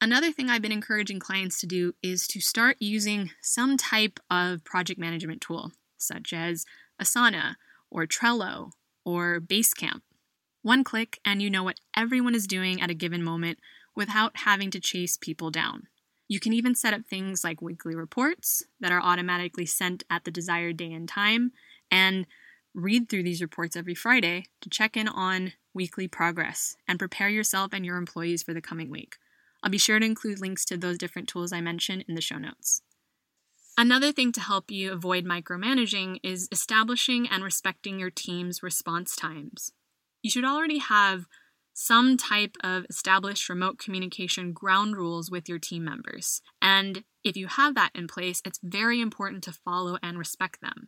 Another 0.01 0.31
thing 0.31 0.49
I've 0.49 0.61
been 0.61 0.71
encouraging 0.73 1.19
clients 1.19 1.59
to 1.61 1.65
do 1.65 1.93
is 2.03 2.27
to 2.27 2.41
start 2.41 2.77
using 2.79 3.31
some 3.41 3.77
type 3.77 4.19
of 4.29 4.63
project 4.65 4.99
management 4.99 5.41
tool, 5.41 5.71
such 5.97 6.33
as 6.33 6.65
Asana 7.01 7.55
or 7.89 8.05
Trello 8.05 8.71
or 9.05 9.39
Basecamp. 9.39 10.01
One 10.61 10.83
click, 10.83 11.19
and 11.23 11.41
you 11.41 11.49
know 11.49 11.63
what 11.63 11.79
everyone 11.95 12.35
is 12.35 12.45
doing 12.45 12.81
at 12.81 12.89
a 12.89 12.95
given 12.95 13.23
moment 13.23 13.59
without 13.95 14.37
having 14.39 14.69
to 14.71 14.79
chase 14.79 15.15
people 15.15 15.49
down. 15.49 15.87
You 16.27 16.39
can 16.39 16.53
even 16.53 16.75
set 16.75 16.93
up 16.93 17.05
things 17.05 17.43
like 17.43 17.61
weekly 17.61 17.95
reports 17.95 18.63
that 18.79 18.91
are 18.91 19.01
automatically 19.01 19.65
sent 19.65 20.03
at 20.09 20.23
the 20.23 20.31
desired 20.31 20.77
day 20.77 20.91
and 20.91 21.07
time, 21.07 21.51
and 21.91 22.25
read 22.73 23.07
through 23.07 23.23
these 23.23 23.41
reports 23.41 23.75
every 23.75 23.95
Friday 23.95 24.45
to 24.61 24.69
check 24.69 24.97
in 24.97 25.07
on 25.07 25.53
weekly 25.73 26.07
progress 26.07 26.75
and 26.87 26.99
prepare 26.99 27.29
yourself 27.29 27.71
and 27.73 27.85
your 27.85 27.97
employees 27.97 28.43
for 28.43 28.53
the 28.53 28.61
coming 28.61 28.89
week. 28.89 29.15
I'll 29.63 29.71
be 29.71 29.77
sure 29.77 29.99
to 29.99 30.05
include 30.05 30.39
links 30.39 30.65
to 30.65 30.77
those 30.77 30.97
different 30.97 31.27
tools 31.27 31.53
I 31.53 31.61
mentioned 31.61 32.05
in 32.07 32.15
the 32.15 32.21
show 32.21 32.37
notes. 32.37 32.81
Another 33.77 34.11
thing 34.11 34.31
to 34.33 34.41
help 34.41 34.71
you 34.71 34.93
avoid 34.93 35.25
micromanaging 35.25 36.19
is 36.23 36.47
establishing 36.51 37.27
and 37.27 37.43
respecting 37.43 37.99
your 37.99 38.09
team's 38.09 38.63
response 38.63 39.15
times. 39.15 39.71
You 40.21 40.29
should 40.31 40.45
already 40.45 40.77
have 40.77 41.25
some 41.75 42.15
type 42.15 42.55
of 42.63 42.85
established 42.89 43.49
remote 43.49 43.77
communication 43.77 44.53
ground 44.53 44.95
rules 44.95 45.29
with 45.29 45.49
your 45.49 45.59
team 45.59 45.83
members. 45.83 46.41
And 46.61 47.03
if 47.23 47.35
you 47.35 47.47
have 47.47 47.75
that 47.75 47.91
in 47.93 48.07
place, 48.07 48.41
it's 48.45 48.59
very 48.63 49.01
important 49.01 49.43
to 49.43 49.51
follow 49.51 49.97
and 50.01 50.17
respect 50.17 50.61
them. 50.61 50.87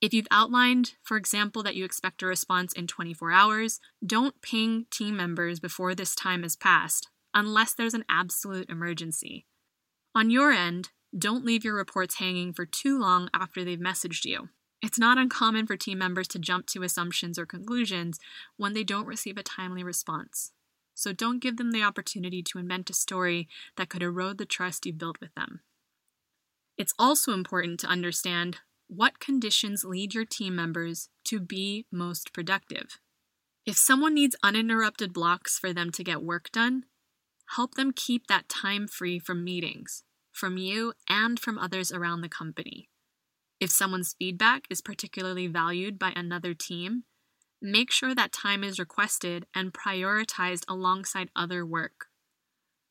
If 0.00 0.14
you've 0.14 0.28
outlined, 0.30 0.94
for 1.02 1.16
example, 1.16 1.64
that 1.64 1.74
you 1.74 1.84
expect 1.84 2.22
a 2.22 2.26
response 2.26 2.72
in 2.72 2.86
24 2.86 3.32
hours, 3.32 3.80
don't 4.06 4.40
ping 4.40 4.86
team 4.92 5.16
members 5.16 5.58
before 5.58 5.94
this 5.94 6.14
time 6.14 6.44
has 6.44 6.54
passed 6.54 7.08
unless 7.34 7.74
there's 7.74 7.94
an 7.94 8.04
absolute 8.08 8.70
emergency. 8.70 9.44
On 10.14 10.30
your 10.30 10.52
end, 10.52 10.90
don't 11.16 11.44
leave 11.44 11.64
your 11.64 11.74
reports 11.74 12.18
hanging 12.18 12.52
for 12.52 12.64
too 12.64 12.98
long 12.98 13.28
after 13.34 13.64
they've 13.64 13.78
messaged 13.78 14.24
you. 14.24 14.50
It's 14.80 14.98
not 14.98 15.18
uncommon 15.18 15.66
for 15.66 15.76
team 15.76 15.98
members 15.98 16.28
to 16.28 16.38
jump 16.38 16.66
to 16.68 16.82
assumptions 16.82 17.38
or 17.38 17.46
conclusions 17.46 18.20
when 18.56 18.74
they 18.74 18.84
don't 18.84 19.06
receive 19.06 19.36
a 19.36 19.42
timely 19.42 19.82
response. 19.82 20.52
So 20.94 21.12
don't 21.12 21.40
give 21.40 21.56
them 21.56 21.72
the 21.72 21.82
opportunity 21.82 22.42
to 22.44 22.58
invent 22.58 22.90
a 22.90 22.94
story 22.94 23.48
that 23.76 23.88
could 23.88 24.02
erode 24.02 24.38
the 24.38 24.46
trust 24.46 24.86
you've 24.86 24.98
built 24.98 25.20
with 25.20 25.34
them. 25.34 25.60
It's 26.76 26.94
also 26.98 27.32
important 27.32 27.80
to 27.80 27.88
understand 27.88 28.58
what 28.86 29.20
conditions 29.20 29.84
lead 29.84 30.14
your 30.14 30.24
team 30.24 30.54
members 30.56 31.08
to 31.24 31.40
be 31.40 31.86
most 31.90 32.32
productive. 32.32 32.98
If 33.66 33.76
someone 33.76 34.14
needs 34.14 34.36
uninterrupted 34.42 35.12
blocks 35.12 35.58
for 35.58 35.72
them 35.72 35.90
to 35.90 36.04
get 36.04 36.22
work 36.22 36.50
done, 36.52 36.84
help 37.56 37.74
them 37.74 37.92
keep 37.92 38.26
that 38.28 38.48
time 38.48 38.86
free 38.88 39.18
from 39.18 39.44
meetings, 39.44 40.04
from 40.32 40.56
you, 40.56 40.94
and 41.08 41.38
from 41.38 41.58
others 41.58 41.92
around 41.92 42.22
the 42.22 42.28
company. 42.28 42.88
If 43.60 43.70
someone's 43.70 44.14
feedback 44.18 44.66
is 44.70 44.80
particularly 44.80 45.46
valued 45.46 45.98
by 45.98 46.12
another 46.14 46.54
team, 46.54 47.04
make 47.60 47.90
sure 47.90 48.14
that 48.14 48.32
time 48.32 48.62
is 48.62 48.78
requested 48.78 49.46
and 49.54 49.72
prioritized 49.72 50.64
alongside 50.68 51.30
other 51.34 51.66
work. 51.66 52.06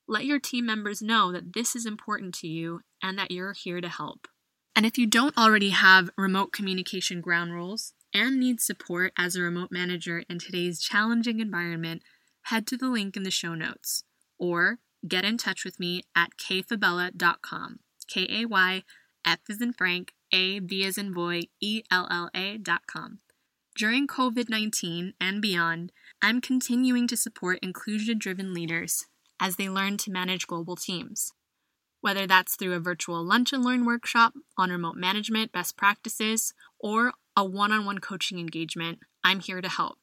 Let 0.07 0.25
your 0.25 0.39
team 0.39 0.65
members 0.65 1.01
know 1.01 1.31
that 1.31 1.53
this 1.53 1.75
is 1.75 1.85
important 1.85 2.33
to 2.35 2.47
you 2.47 2.81
and 3.01 3.17
that 3.17 3.31
you're 3.31 3.53
here 3.53 3.81
to 3.81 3.89
help. 3.89 4.27
And 4.75 4.85
if 4.85 4.97
you 4.97 5.07
don't 5.07 5.37
already 5.37 5.71
have 5.71 6.09
remote 6.17 6.51
communication 6.51 7.19
ground 7.21 7.53
rules 7.53 7.93
and 8.13 8.39
need 8.39 8.61
support 8.61 9.11
as 9.17 9.35
a 9.35 9.41
remote 9.41 9.71
manager 9.71 10.23
in 10.29 10.39
today's 10.39 10.79
challenging 10.79 11.39
environment, 11.39 12.03
head 12.43 12.67
to 12.67 12.77
the 12.77 12.87
link 12.87 13.17
in 13.17 13.23
the 13.23 13.31
show 13.31 13.55
notes 13.55 14.03
or 14.37 14.79
get 15.07 15.25
in 15.25 15.37
touch 15.37 15.65
with 15.65 15.79
me 15.79 16.03
at 16.15 16.31
kayfabella.com. 16.37 17.79
K 18.07 18.27
A 18.29 18.45
Y 18.45 18.83
F 19.27 19.39
is 19.49 19.61
in 19.61 19.73
Frank, 19.73 20.13
A 20.31 20.59
B 20.59 20.83
is 20.83 20.97
in 20.97 21.11
boy, 21.11 21.41
E 21.59 21.83
L 21.91 22.07
L 22.09 22.29
A.com. 22.33 23.19
During 23.75 24.07
COVID 24.07 24.49
19 24.49 25.15
and 25.19 25.41
beyond, 25.41 25.91
I'm 26.21 26.39
continuing 26.39 27.07
to 27.07 27.17
support 27.17 27.59
inclusion 27.61 28.19
driven 28.19 28.53
leaders 28.53 29.05
as 29.37 29.57
they 29.57 29.67
learn 29.67 29.97
to 29.97 30.11
manage 30.11 30.47
global 30.47 30.77
teams. 30.77 31.33
Whether 31.99 32.25
that's 32.25 32.55
through 32.55 32.73
a 32.73 32.79
virtual 32.79 33.21
lunch 33.21 33.51
and 33.51 33.65
learn 33.65 33.85
workshop 33.85 34.33
on 34.57 34.69
remote 34.69 34.95
management 34.95 35.51
best 35.51 35.75
practices 35.75 36.53
or 36.79 37.11
a 37.35 37.43
one 37.43 37.73
on 37.73 37.83
one 37.85 37.97
coaching 37.97 38.39
engagement, 38.39 38.99
I'm 39.25 39.41
here 39.41 39.59
to 39.59 39.67
help. 39.67 39.97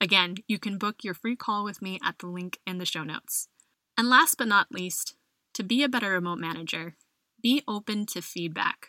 Again, 0.00 0.36
you 0.46 0.60
can 0.60 0.78
book 0.78 1.02
your 1.02 1.14
free 1.14 1.34
call 1.34 1.64
with 1.64 1.82
me 1.82 1.98
at 2.04 2.20
the 2.20 2.28
link 2.28 2.60
in 2.64 2.78
the 2.78 2.86
show 2.86 3.02
notes. 3.02 3.48
And 3.98 4.08
last 4.08 4.36
but 4.38 4.46
not 4.46 4.70
least, 4.70 5.16
to 5.54 5.64
be 5.64 5.82
a 5.82 5.88
better 5.88 6.10
remote 6.10 6.38
manager, 6.38 6.94
be 7.42 7.62
open 7.66 8.06
to 8.06 8.22
feedback. 8.22 8.88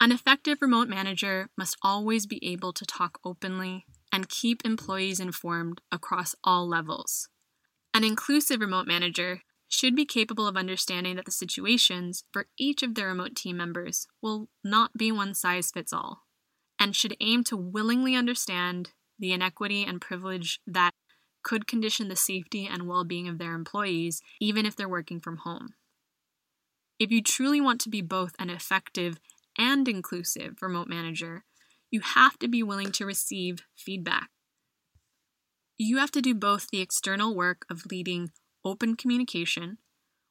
An 0.00 0.12
effective 0.12 0.58
remote 0.60 0.88
manager 0.88 1.48
must 1.56 1.76
always 1.82 2.26
be 2.26 2.44
able 2.44 2.72
to 2.72 2.84
talk 2.84 3.18
openly 3.24 3.86
and 4.12 4.28
keep 4.28 4.64
employees 4.64 5.20
informed 5.20 5.80
across 5.90 6.34
all 6.44 6.68
levels. 6.68 7.28
An 7.94 8.04
inclusive 8.04 8.60
remote 8.60 8.86
manager 8.86 9.42
should 9.68 9.96
be 9.96 10.04
capable 10.04 10.46
of 10.46 10.56
understanding 10.56 11.16
that 11.16 11.24
the 11.24 11.30
situations 11.30 12.24
for 12.30 12.46
each 12.58 12.82
of 12.82 12.94
their 12.94 13.08
remote 13.08 13.34
team 13.34 13.56
members 13.56 14.06
will 14.20 14.48
not 14.62 14.96
be 14.96 15.10
one 15.10 15.34
size 15.34 15.70
fits 15.70 15.92
all, 15.92 16.24
and 16.78 16.94
should 16.94 17.16
aim 17.20 17.42
to 17.44 17.56
willingly 17.56 18.14
understand 18.14 18.90
the 19.18 19.32
inequity 19.32 19.84
and 19.84 20.00
privilege 20.00 20.60
that 20.66 20.92
could 21.42 21.66
condition 21.66 22.08
the 22.08 22.16
safety 22.16 22.68
and 22.70 22.86
well 22.86 23.04
being 23.04 23.28
of 23.28 23.38
their 23.38 23.54
employees, 23.54 24.20
even 24.40 24.66
if 24.66 24.76
they're 24.76 24.88
working 24.88 25.20
from 25.20 25.38
home. 25.38 25.74
If 27.02 27.10
you 27.10 27.20
truly 27.20 27.60
want 27.60 27.80
to 27.80 27.88
be 27.88 28.00
both 28.00 28.36
an 28.38 28.48
effective 28.48 29.18
and 29.58 29.88
inclusive 29.88 30.62
remote 30.62 30.86
manager, 30.86 31.44
you 31.90 32.00
have 32.00 32.38
to 32.38 32.46
be 32.46 32.62
willing 32.62 32.92
to 32.92 33.04
receive 33.04 33.64
feedback. 33.76 34.30
You 35.76 35.98
have 35.98 36.12
to 36.12 36.22
do 36.22 36.32
both 36.32 36.68
the 36.68 36.80
external 36.80 37.34
work 37.34 37.66
of 37.68 37.86
leading 37.86 38.30
open 38.64 38.94
communication 38.94 39.78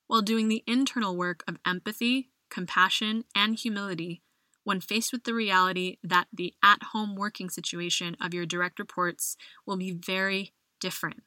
while 0.07 0.21
doing 0.21 0.47
the 0.47 0.63
internal 0.65 1.17
work 1.17 1.43
of 1.45 1.57
empathy, 1.65 2.29
compassion, 2.49 3.25
and 3.35 3.59
humility 3.59 4.21
when 4.63 4.79
faced 4.79 5.11
with 5.11 5.25
the 5.25 5.33
reality 5.33 5.97
that 6.01 6.27
the 6.31 6.53
at 6.63 6.81
home 6.93 7.17
working 7.17 7.49
situation 7.49 8.15
of 8.21 8.33
your 8.33 8.45
direct 8.45 8.79
reports 8.79 9.35
will 9.67 9.75
be 9.75 9.91
very 9.91 10.53
different. 10.79 11.23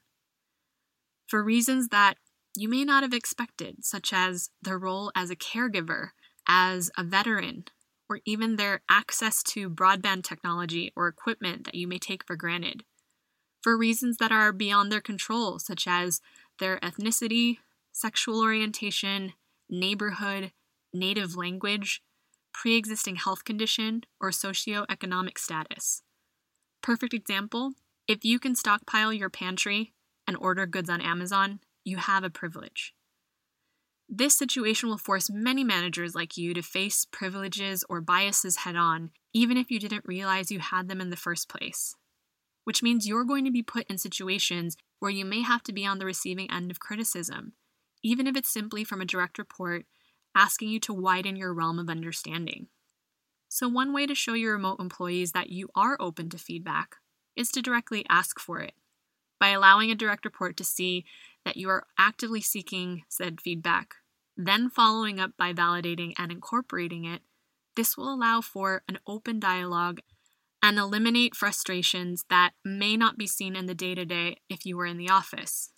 For 1.27 1.43
reasons 1.43 1.89
that 1.89 2.17
you 2.57 2.69
may 2.69 2.83
not 2.83 3.03
have 3.03 3.13
expected, 3.13 3.85
such 3.85 4.11
as 4.13 4.49
their 4.61 4.77
role 4.77 5.11
as 5.15 5.29
a 5.29 5.35
caregiver, 5.35 6.09
as 6.47 6.91
a 6.97 7.03
veteran, 7.03 7.65
or 8.09 8.19
even 8.25 8.55
their 8.55 8.81
access 8.89 9.41
to 9.43 9.69
broadband 9.69 10.23
technology 10.23 10.91
or 10.95 11.07
equipment 11.07 11.65
that 11.65 11.75
you 11.75 11.87
may 11.87 11.97
take 11.97 12.25
for 12.25 12.35
granted. 12.35 12.83
For 13.61 13.77
reasons 13.77 14.17
that 14.17 14.31
are 14.31 14.53
beyond 14.53 14.91
their 14.91 15.01
control, 15.01 15.57
such 15.59 15.87
as 15.87 16.21
their 16.59 16.77
ethnicity, 16.79 17.57
sexual 17.91 18.41
orientation, 18.41 19.33
neighborhood, 19.69 20.51
native 20.93 21.35
language, 21.35 22.01
pre 22.53 22.75
existing 22.75 23.15
health 23.15 23.43
condition, 23.43 24.03
or 24.21 24.29
socioeconomic 24.29 25.37
status. 25.37 26.03
Perfect 26.81 27.13
example 27.13 27.73
if 28.07 28.23
you 28.23 28.37
can 28.37 28.55
stockpile 28.55 29.11
your 29.11 29.31
pantry 29.31 29.93
and 30.27 30.37
order 30.37 30.67
goods 30.67 30.89
on 30.89 31.01
Amazon, 31.01 31.59
you 31.85 31.97
have 31.97 32.25
a 32.25 32.29
privilege. 32.29 32.93
This 34.09 34.37
situation 34.37 34.89
will 34.89 34.97
force 34.97 35.29
many 35.29 35.63
managers 35.63 36.13
like 36.13 36.37
you 36.37 36.53
to 36.53 36.61
face 36.61 37.05
privileges 37.05 37.83
or 37.89 38.01
biases 38.01 38.57
head 38.57 38.75
on, 38.75 39.11
even 39.33 39.57
if 39.57 39.71
you 39.71 39.79
didn't 39.79 40.05
realize 40.05 40.51
you 40.51 40.59
had 40.59 40.89
them 40.89 41.01
in 41.01 41.09
the 41.09 41.15
first 41.15 41.47
place. 41.47 41.95
Which 42.65 42.83
means 42.83 43.07
you're 43.07 43.23
going 43.23 43.45
to 43.45 43.51
be 43.51 43.63
put 43.63 43.85
in 43.87 43.97
situations 43.97 44.75
where 44.99 45.11
you 45.11 45.25
may 45.25 45.41
have 45.41 45.63
to 45.63 45.73
be 45.73 45.85
on 45.85 45.99
the 45.99 46.05
receiving 46.05 46.51
end 46.51 46.71
of 46.71 46.79
criticism, 46.79 47.53
even 48.03 48.27
if 48.27 48.35
it's 48.35 48.51
simply 48.51 48.83
from 48.83 49.01
a 49.01 49.05
direct 49.05 49.37
report 49.37 49.85
asking 50.35 50.69
you 50.69 50.79
to 50.81 50.93
widen 50.93 51.35
your 51.35 51.53
realm 51.53 51.79
of 51.79 51.89
understanding. 51.89 52.67
So, 53.47 53.67
one 53.67 53.93
way 53.93 54.05
to 54.05 54.15
show 54.15 54.33
your 54.33 54.53
remote 54.53 54.79
employees 54.79 55.31
that 55.31 55.49
you 55.49 55.69
are 55.75 55.97
open 55.99 56.29
to 56.29 56.37
feedback 56.37 56.97
is 57.35 57.49
to 57.51 57.61
directly 57.61 58.05
ask 58.09 58.39
for 58.39 58.59
it. 58.59 58.73
By 59.39 59.49
allowing 59.49 59.91
a 59.91 59.95
direct 59.95 60.25
report 60.25 60.57
to 60.57 60.63
see 60.63 61.05
that 61.45 61.55
you 61.55 61.69
are 61.69 61.85
actively 61.97 62.41
seeking 62.41 63.03
said 63.07 63.39
feedback, 63.39 63.93
then 64.35 64.69
following 64.69 65.19
up 65.19 65.31
by 65.37 65.53
validating 65.53 66.13
and 66.17 66.31
incorporating 66.31 67.05
it, 67.05 67.21
this 67.75 67.95
will 67.95 68.13
allow 68.13 68.41
for 68.41 68.83
an 68.89 68.99
open 69.07 69.39
dialogue 69.39 69.99
and 70.61 70.77
eliminate 70.79 71.35
frustrations 71.35 72.25
that 72.29 72.51
may 72.63 72.97
not 72.97 73.17
be 73.17 73.27
seen 73.27 73.55
in 73.55 73.67
the 73.67 73.75
day 73.75 73.93
to 73.93 74.03
day 74.03 74.37
if 74.49 74.65
you 74.65 74.75
were 74.75 74.85
in 74.85 74.97
the 74.97 75.09
office. 75.09 75.69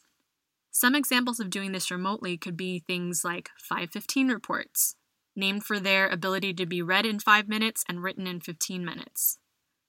Some 0.71 0.95
examples 0.95 1.39
of 1.39 1.49
doing 1.49 1.71
this 1.71 1.91
remotely 1.91 2.37
could 2.37 2.55
be 2.55 2.79
things 2.79 3.23
like 3.25 3.49
515 3.57 4.29
reports, 4.29 4.95
named 5.35 5.63
for 5.63 5.79
their 5.79 6.07
ability 6.07 6.53
to 6.53 6.65
be 6.65 6.81
read 6.81 7.05
in 7.05 7.19
5 7.19 7.49
minutes 7.49 7.83
and 7.89 8.01
written 8.01 8.27
in 8.27 8.39
15 8.39 8.85
minutes. 8.85 9.39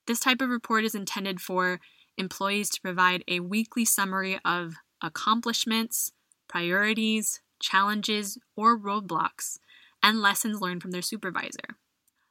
This 0.06 0.20
type 0.20 0.40
of 0.40 0.48
report 0.48 0.84
is 0.84 0.94
intended 0.94 1.40
for 1.40 1.78
employees 2.16 2.70
to 2.70 2.80
provide 2.80 3.22
a 3.28 3.40
weekly 3.40 3.84
summary 3.84 4.40
of 4.44 4.74
accomplishments, 5.02 6.12
priorities, 6.48 7.40
challenges, 7.61 8.38
or 8.56 8.78
roadblocks, 8.78 9.58
and 10.02 10.20
lessons 10.20 10.61
learned 10.61 10.82
from 10.82 10.92
their 10.92 11.02
supervisor. 11.02 11.76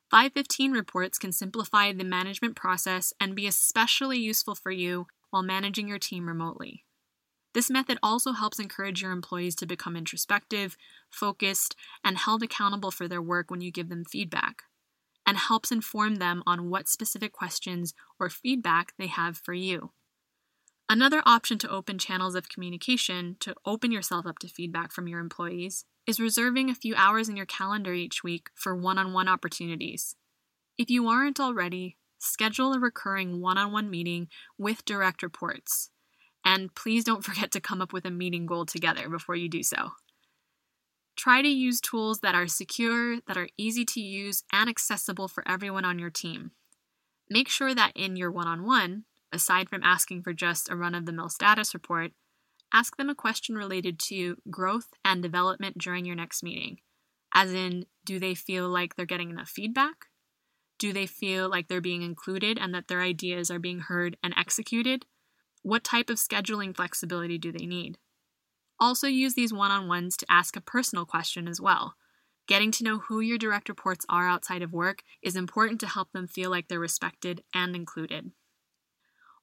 515 0.09 0.71
reports 0.71 1.17
can 1.17 1.31
simplify 1.31 1.91
the 1.91 2.03
management 2.03 2.55
process 2.55 3.13
and 3.19 3.35
be 3.35 3.45
especially 3.45 4.17
useful 4.17 4.55
for 4.55 4.71
you 4.71 5.07
while 5.29 5.43
managing 5.43 5.87
your 5.87 5.99
team 5.99 6.27
remotely. 6.27 6.85
This 7.53 7.69
method 7.69 7.97
also 8.03 8.33
helps 8.33 8.59
encourage 8.59 9.01
your 9.01 9.11
employees 9.11 9.55
to 9.55 9.65
become 9.65 9.97
introspective, 9.97 10.77
focused, 11.09 11.75
and 12.03 12.17
held 12.17 12.43
accountable 12.43 12.91
for 12.91 13.07
their 13.07 13.21
work 13.21 13.49
when 13.49 13.61
you 13.61 13.71
give 13.71 13.89
them 13.89 14.05
feedback 14.05 14.63
and 15.25 15.37
helps 15.37 15.71
inform 15.71 16.15
them 16.15 16.41
on 16.47 16.69
what 16.69 16.87
specific 16.87 17.33
questions 17.33 17.93
or 18.19 18.29
feedback 18.29 18.93
they 18.97 19.07
have 19.07 19.37
for 19.37 19.53
you. 19.53 19.91
Another 20.89 21.21
option 21.25 21.57
to 21.59 21.69
open 21.69 21.97
channels 21.97 22.33
of 22.33 22.47
communication 22.47 23.35
to 23.41 23.53
open 23.65 23.91
yourself 23.91 24.25
up 24.25 24.39
to 24.39 24.47
feedback 24.47 24.93
from 24.93 25.07
your 25.07 25.19
employees 25.19 25.83
is 26.05 26.19
reserving 26.19 26.69
a 26.69 26.75
few 26.75 26.95
hours 26.95 27.27
in 27.27 27.35
your 27.35 27.45
calendar 27.45 27.93
each 27.93 28.23
week 28.23 28.49
for 28.55 28.73
one 28.73 28.97
on 28.97 29.11
one 29.11 29.27
opportunities. 29.27 30.15
If 30.77 30.89
you 30.89 31.09
aren't 31.09 31.41
already, 31.41 31.97
schedule 32.19 32.73
a 32.73 32.79
recurring 32.79 33.41
one 33.41 33.57
on 33.57 33.73
one 33.73 33.89
meeting 33.89 34.29
with 34.57 34.85
direct 34.85 35.21
reports 35.21 35.89
And 36.45 36.73
please 36.73 37.03
don't 37.03 37.25
forget 37.25 37.51
to 37.51 37.59
come 37.59 37.81
up 37.81 37.91
with 37.91 38.05
a 38.05 38.11
meeting 38.11 38.45
goal 38.45 38.65
together 38.65 39.09
before 39.09 39.35
you 39.35 39.49
do 39.49 39.63
so. 39.63 39.91
Try 41.17 41.41
to 41.41 41.49
use 41.49 41.81
tools 41.81 42.19
that 42.19 42.35
are 42.35 42.47
secure, 42.47 43.19
that 43.27 43.37
are 43.37 43.49
easy 43.57 43.83
to 43.83 43.99
use, 43.99 44.43
and 44.53 44.69
accessible 44.69 45.27
for 45.27 45.45
everyone 45.45 45.83
on 45.83 45.99
your 45.99 46.11
team. 46.11 46.51
Make 47.29 47.49
sure 47.49 47.75
that 47.75 47.91
in 47.95 48.15
your 48.15 48.31
one 48.31 48.47
on 48.47 48.65
one, 48.65 49.03
aside 49.31 49.69
from 49.69 49.83
asking 49.83 50.23
for 50.23 50.33
just 50.33 50.69
a 50.69 50.75
run 50.75 50.95
of 50.95 51.05
the 51.05 51.11
mill 51.11 51.29
status 51.29 51.73
report, 51.73 52.11
ask 52.73 52.97
them 52.97 53.09
a 53.09 53.15
question 53.15 53.55
related 53.55 53.99
to 53.99 54.37
growth 54.49 54.89
and 55.03 55.21
development 55.21 55.77
during 55.77 56.05
your 56.05 56.15
next 56.15 56.43
meeting. 56.43 56.79
As 57.33 57.53
in, 57.53 57.85
do 58.05 58.19
they 58.19 58.35
feel 58.35 58.69
like 58.69 58.95
they're 58.95 59.05
getting 59.05 59.29
enough 59.29 59.49
feedback? 59.49 60.05
Do 60.79 60.93
they 60.93 61.05
feel 61.07 61.49
like 61.49 61.67
they're 61.67 61.81
being 61.81 62.03
included 62.03 62.57
and 62.59 62.73
that 62.73 62.87
their 62.87 63.01
ideas 63.01 63.49
are 63.49 63.59
being 63.59 63.79
heard 63.79 64.17
and 64.23 64.33
executed? 64.37 65.05
What 65.63 65.83
type 65.83 66.09
of 66.09 66.17
scheduling 66.17 66.75
flexibility 66.75 67.37
do 67.37 67.51
they 67.51 67.65
need? 67.65 67.97
Also, 68.79 69.07
use 69.07 69.33
these 69.33 69.51
one 69.51 69.71
on 69.71 69.87
ones 69.87 70.15
to 70.17 70.31
ask 70.31 70.55
a 70.55 70.61
personal 70.61 71.05
question 71.05 71.47
as 71.47 71.59
well. 71.59 71.95
Getting 72.47 72.71
to 72.71 72.83
know 72.83 72.99
who 72.99 73.19
your 73.19 73.37
direct 73.37 73.67
reports 73.67 74.05
are 74.07 74.27
outside 74.27 74.61
of 74.61 74.71
work 74.71 75.01
is 75.21 75.35
important 75.35 75.79
to 75.81 75.87
help 75.87 76.11
them 76.11 76.27
feel 76.27 76.49
like 76.49 76.67
they're 76.67 76.79
respected 76.79 77.43
and 77.53 77.75
included. 77.75 78.31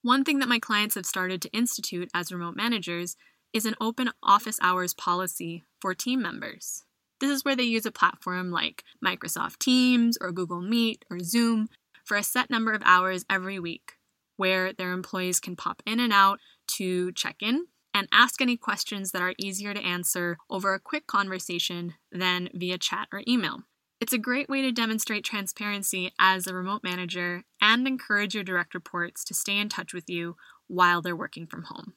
One 0.05 0.23
thing 0.23 0.41
that 0.41 0.51
my 0.51 0.59
clients 0.59 0.97
have 0.97 1.07
started 1.07 1.41
to 1.41 1.53
institute 1.53 2.11
as 2.13 2.31
remote 2.31 2.57
managers 2.57 3.17
is 3.55 3.65
an 3.65 3.75
open 3.81 4.11
office 4.23 4.59
hours 4.61 4.93
policy 4.93 5.65
for 5.81 5.95
team 5.95 6.21
members. 6.21 6.83
This 7.21 7.31
is 7.31 7.43
where 7.43 7.57
they 7.57 7.63
use 7.63 7.87
a 7.87 7.91
platform 7.91 8.51
like 8.51 8.85
Microsoft 9.03 9.61
Teams 9.61 10.19
or 10.21 10.31
Google 10.31 10.61
Meet 10.61 11.07
or 11.11 11.21
Zoom 11.21 11.71
for 12.05 12.19
a 12.19 12.23
set 12.23 12.51
number 12.51 12.75
of 12.75 12.83
hours 12.85 13.25
every 13.31 13.59
week, 13.59 13.93
where 14.37 14.75
their 14.75 14.93
employees 14.93 15.41
can 15.41 15.57
pop 15.57 15.83
in 15.87 15.99
and 15.99 16.13
out 16.13 16.39
to 16.77 17.11
check 17.13 17.37
in 17.41 17.65
and 17.95 18.07
ask 18.13 18.43
any 18.43 18.59
questions 18.59 19.13
that 19.13 19.23
are 19.23 19.33
easier 19.39 19.73
to 19.73 19.81
answer 19.81 20.37
over 20.51 20.75
a 20.75 20.81
quick 20.81 21.07
conversation 21.07 21.95
than 22.13 22.51
via 22.53 22.77
chat 22.77 23.09
or 23.11 23.23
email. 23.27 23.63
It's 24.01 24.13
a 24.13 24.19
great 24.19 24.49
way 24.49 24.61
to 24.63 24.73
demonstrate 24.73 25.25
transparency 25.25 26.13
as 26.19 26.47
a 26.47 26.55
remote 26.55 26.83
manager 26.83 27.45
and 27.61 27.87
encourage 27.87 28.35
your 28.35 28.45
direct 28.45 28.75
reports 28.75 29.25
to 29.25 29.35
stay 29.35 29.59
in 29.59 29.69
touch 29.69 29.95
with 29.95 30.11
you 30.11 30.37
while 30.67 31.01
they're 31.01 31.17
working 31.17 31.47
from 31.47 31.65
home. 31.65 31.95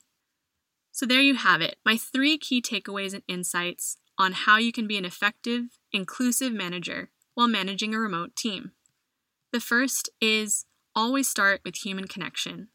So, 0.92 1.06
there 1.06 1.22
you 1.22 1.36
have 1.36 1.62
it 1.62 1.78
my 1.86 1.98
three 1.98 2.38
key 2.38 2.62
takeaways 2.62 3.14
and 3.14 3.24
insights 3.28 3.98
on 4.18 4.34
how 4.34 4.58
you 4.58 4.72
can 4.72 4.88
be 4.88 4.98
an 4.98 5.06
effective, 5.06 5.78
inclusive 5.92 6.54
manager 6.54 7.10
while 7.36 7.48
managing 7.48 7.94
a 7.94 8.00
remote 8.00 8.36
team. 8.36 8.72
The 9.54 9.60
first 9.60 10.10
is 10.20 10.66
always 10.96 11.28
start 11.28 11.62
with 11.64 11.86
human 11.86 12.08
connection. 12.08 12.70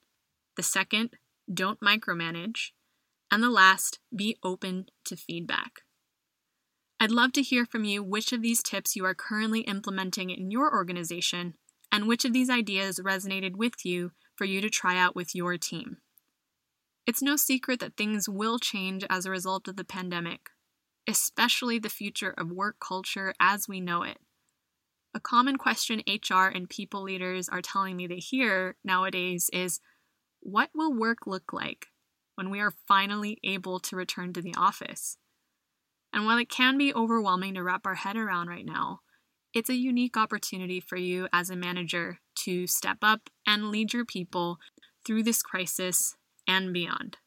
The 0.57 0.63
second, 0.63 1.11
don't 1.53 1.81
micromanage. 1.81 2.71
And 3.31 3.43
the 3.43 3.51
last, 3.51 3.99
be 4.15 4.37
open 4.45 4.87
to 5.07 5.17
feedback. 5.17 5.83
I'd 7.03 7.11
love 7.11 7.33
to 7.33 7.43
hear 7.43 7.67
from 7.67 7.83
you 7.83 8.01
which 8.01 8.33
of 8.33 8.43
these 8.43 8.62
tips 8.62 8.95
you 8.95 9.05
are 9.07 9.12
currently 9.12 9.62
implementing 9.62 10.31
in 10.31 10.53
your 10.53 10.73
organization 10.73 11.55
and 11.91 12.07
which 12.07 12.25
of 12.25 12.33
these 12.33 12.49
ideas 12.49 13.01
resonated 13.01 13.57
with 13.57 13.85
you 13.85 14.12
for 14.37 14.45
you 14.45 14.61
to 14.61 14.71
try 14.71 14.97
out 14.97 15.17
with 15.17 15.35
your 15.35 15.59
team. 15.59 15.97
It's 17.05 17.21
no 17.21 17.35
secret 17.35 17.81
that 17.81 17.97
things 17.97 18.29
will 18.29 18.61
change 18.61 19.05
as 19.11 19.27
a 19.27 19.33
result 19.33 19.67
of 19.67 19.75
the 19.75 19.83
pandemic, 19.83 20.51
especially 21.09 21.81
the 21.81 21.88
future 21.88 22.35
of 22.38 22.53
work 22.53 22.77
culture 22.79 23.35
as 23.41 23.67
we 23.67 23.81
know 23.81 24.05
it. 24.05 24.19
A 25.12 25.19
common 25.19 25.57
question 25.57 26.05
HR 26.07 26.55
and 26.55 26.71
people 26.71 27.03
leaders 27.03 27.49
are 27.49 27.61
telling 27.61 27.97
me 27.97 28.07
they 28.07 28.19
hear 28.19 28.77
nowadays 28.85 29.51
is 29.53 29.81
what 30.38 30.71
will 30.73 30.95
work 30.95 31.27
look 31.27 31.53
like? 31.53 31.88
when 32.35 32.49
we 32.49 32.61
are 32.61 32.73
finally 32.88 33.38
able 33.45 33.79
to 33.79 33.95
return 33.95 34.33
to 34.33 34.41
the 34.41 34.55
office. 34.57 35.19
And 36.12 36.27
while 36.27 36.38
it 36.38 36.48
can 36.48 36.77
be 36.77 36.94
overwhelming 36.94 37.55
to 37.55 37.62
wrap 37.62 37.87
our 37.87 37.94
head 37.94 38.16
around 38.16 38.48
right 38.48 38.66
now, 38.66 39.01
it's 39.55 39.70
a 39.70 39.75
unique 39.75 40.16
opportunity 40.16 40.81
for 40.81 40.96
you 40.96 41.29
as 41.33 41.51
a 41.51 41.57
manager 41.57 42.18
to 42.37 42.66
step 42.66 42.98
up 43.03 43.31
and 43.46 43.70
lead 43.70 43.92
your 43.92 44.05
people 44.05 44.59
through 45.05 45.22
this 45.22 45.42
crisis 45.42 46.16
and 46.46 46.72
beyond. 46.72 47.18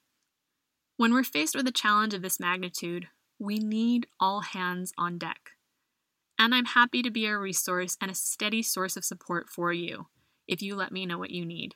When 0.97 1.13
we're 1.13 1.23
faced 1.23 1.55
with 1.55 1.67
a 1.67 1.71
challenge 1.71 2.13
of 2.13 2.21
this 2.21 2.39
magnitude, 2.39 3.07
we 3.37 3.59
need 3.59 4.07
all 4.19 4.41
hands 4.41 4.93
on 4.97 5.17
deck. 5.17 5.51
And 6.39 6.53
I'm 6.53 6.65
happy 6.65 7.01
to 7.01 7.11
be 7.11 7.25
a 7.25 7.37
resource 7.37 7.97
and 8.01 8.09
a 8.09 8.15
steady 8.15 8.61
source 8.61 8.97
of 8.97 9.05
support 9.05 9.49
for 9.49 9.71
you 9.71 10.07
if 10.47 10.61
you 10.61 10.75
let 10.75 10.91
me 10.91 11.05
know 11.05 11.17
what 11.17 11.31
you 11.31 11.45
need. 11.45 11.75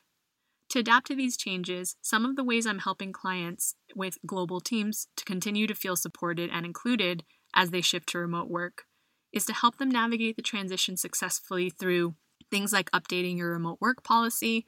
To 0.70 0.78
adapt 0.78 1.08
to 1.08 1.16
these 1.16 1.36
changes, 1.36 1.96
some 2.00 2.24
of 2.24 2.36
the 2.36 2.44
ways 2.44 2.64
I'm 2.64 2.78
helping 2.78 3.12
clients 3.12 3.74
with 3.96 4.18
global 4.24 4.60
teams 4.60 5.08
to 5.16 5.24
continue 5.24 5.66
to 5.66 5.74
feel 5.74 5.96
supported 5.96 6.48
and 6.52 6.64
included 6.64 7.24
as 7.54 7.70
they 7.70 7.80
shift 7.80 8.08
to 8.10 8.18
remote 8.18 8.48
work 8.48 8.84
is 9.32 9.44
to 9.46 9.52
help 9.52 9.78
them 9.78 9.90
navigate 9.90 10.36
the 10.36 10.42
transition 10.42 10.96
successfully 10.96 11.70
through 11.70 12.14
things 12.52 12.72
like 12.72 12.90
updating 12.92 13.36
your 13.36 13.50
remote 13.50 13.78
work 13.80 14.04
policy, 14.04 14.64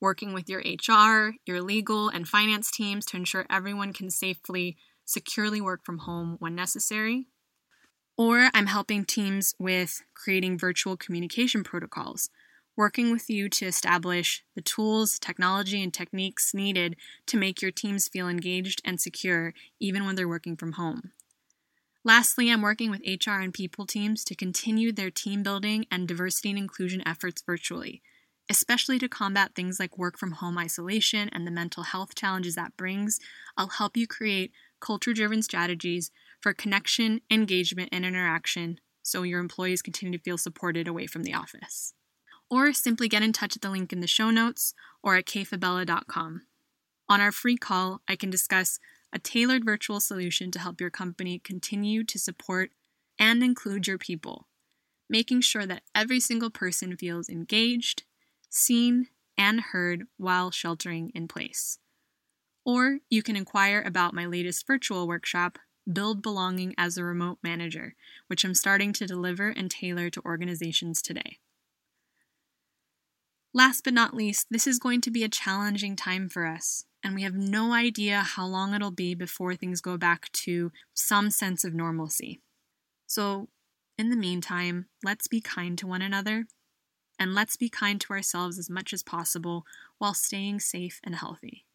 working 0.00 0.32
with 0.32 0.48
your 0.48 0.60
HR, 0.60 1.34
your 1.46 1.60
legal, 1.62 2.08
and 2.08 2.28
finance 2.28 2.70
teams 2.70 3.04
to 3.06 3.16
ensure 3.16 3.46
everyone 3.50 3.92
can 3.92 4.08
safely, 4.08 4.76
securely 5.04 5.60
work 5.60 5.80
from 5.84 5.98
home 5.98 6.36
when 6.38 6.54
necessary. 6.54 7.26
Or 8.16 8.50
I'm 8.54 8.66
helping 8.66 9.04
teams 9.04 9.54
with 9.58 10.02
creating 10.14 10.58
virtual 10.58 10.96
communication 10.96 11.64
protocols 11.64 12.30
working 12.80 13.12
with 13.12 13.28
you 13.28 13.46
to 13.46 13.66
establish 13.66 14.42
the 14.54 14.62
tools, 14.62 15.18
technology, 15.18 15.82
and 15.82 15.92
techniques 15.92 16.54
needed 16.54 16.96
to 17.26 17.36
make 17.36 17.60
your 17.60 17.70
teams 17.70 18.08
feel 18.08 18.26
engaged 18.26 18.80
and 18.86 18.98
secure 18.98 19.52
even 19.78 20.06
when 20.06 20.14
they're 20.16 20.26
working 20.26 20.56
from 20.56 20.72
home. 20.72 21.12
Lastly, 22.04 22.50
I'm 22.50 22.62
working 22.62 22.90
with 22.90 23.02
HR 23.06 23.42
and 23.42 23.52
people 23.52 23.84
teams 23.84 24.24
to 24.24 24.34
continue 24.34 24.92
their 24.92 25.10
team 25.10 25.42
building 25.42 25.84
and 25.90 26.08
diversity 26.08 26.48
and 26.48 26.58
inclusion 26.58 27.06
efforts 27.06 27.42
virtually, 27.42 28.00
especially 28.48 28.98
to 29.00 29.10
combat 29.10 29.54
things 29.54 29.78
like 29.78 29.98
work 29.98 30.18
from 30.18 30.32
home 30.32 30.56
isolation 30.56 31.28
and 31.34 31.46
the 31.46 31.50
mental 31.50 31.82
health 31.82 32.14
challenges 32.14 32.54
that 32.54 32.78
brings. 32.78 33.20
I'll 33.58 33.68
help 33.68 33.94
you 33.94 34.06
create 34.06 34.52
culture 34.80 35.12
driven 35.12 35.42
strategies 35.42 36.10
for 36.40 36.54
connection, 36.54 37.20
engagement, 37.30 37.90
and 37.92 38.06
interaction 38.06 38.80
so 39.02 39.22
your 39.22 39.40
employees 39.40 39.82
continue 39.82 40.16
to 40.16 40.24
feel 40.24 40.38
supported 40.38 40.88
away 40.88 41.06
from 41.06 41.24
the 41.24 41.34
office 41.34 41.92
or 42.50 42.72
simply 42.72 43.08
get 43.08 43.22
in 43.22 43.32
touch 43.32 43.56
at 43.56 43.62
the 43.62 43.70
link 43.70 43.92
in 43.92 44.00
the 44.00 44.06
show 44.06 44.30
notes 44.30 44.74
or 45.02 45.16
at 45.16 45.24
kayfabella.com. 45.24 46.42
On 47.08 47.20
our 47.20 47.32
free 47.32 47.56
call, 47.56 48.00
I 48.08 48.16
can 48.16 48.30
discuss 48.30 48.78
a 49.12 49.18
tailored 49.18 49.64
virtual 49.64 50.00
solution 50.00 50.50
to 50.50 50.58
help 50.58 50.80
your 50.80 50.90
company 50.90 51.38
continue 51.38 52.04
to 52.04 52.18
support 52.18 52.70
and 53.18 53.42
include 53.42 53.86
your 53.86 53.98
people, 53.98 54.46
making 55.08 55.40
sure 55.40 55.66
that 55.66 55.82
every 55.94 56.20
single 56.20 56.50
person 56.50 56.96
feels 56.96 57.28
engaged, 57.28 58.04
seen, 58.48 59.08
and 59.36 59.60
heard 59.60 60.04
while 60.16 60.50
sheltering 60.50 61.10
in 61.14 61.26
place. 61.28 61.78
Or 62.64 62.98
you 63.08 63.22
can 63.22 63.36
inquire 63.36 63.82
about 63.82 64.14
my 64.14 64.26
latest 64.26 64.66
virtual 64.66 65.08
workshop, 65.08 65.58
Build 65.90 66.22
Belonging 66.22 66.74
as 66.78 66.96
a 66.96 67.04
Remote 67.04 67.38
Manager, 67.42 67.94
which 68.28 68.44
I'm 68.44 68.54
starting 68.54 68.92
to 68.94 69.06
deliver 69.06 69.48
and 69.48 69.70
tailor 69.70 70.10
to 70.10 70.22
organizations 70.24 71.02
today. 71.02 71.38
Last 73.52 73.82
but 73.82 73.94
not 73.94 74.14
least, 74.14 74.46
this 74.50 74.66
is 74.66 74.78
going 74.78 75.00
to 75.00 75.10
be 75.10 75.24
a 75.24 75.28
challenging 75.28 75.96
time 75.96 76.28
for 76.28 76.46
us, 76.46 76.84
and 77.02 77.14
we 77.14 77.22
have 77.22 77.34
no 77.34 77.72
idea 77.72 78.20
how 78.20 78.46
long 78.46 78.74
it'll 78.74 78.92
be 78.92 79.14
before 79.14 79.56
things 79.56 79.80
go 79.80 79.96
back 79.96 80.30
to 80.32 80.70
some 80.94 81.30
sense 81.30 81.64
of 81.64 81.74
normalcy. 81.74 82.40
So, 83.06 83.48
in 83.98 84.08
the 84.08 84.16
meantime, 84.16 84.86
let's 85.02 85.26
be 85.26 85.40
kind 85.40 85.76
to 85.78 85.86
one 85.88 86.00
another, 86.00 86.46
and 87.18 87.34
let's 87.34 87.56
be 87.56 87.68
kind 87.68 88.00
to 88.02 88.12
ourselves 88.12 88.56
as 88.56 88.70
much 88.70 88.92
as 88.92 89.02
possible 89.02 89.66
while 89.98 90.14
staying 90.14 90.60
safe 90.60 91.00
and 91.02 91.16
healthy. 91.16 91.66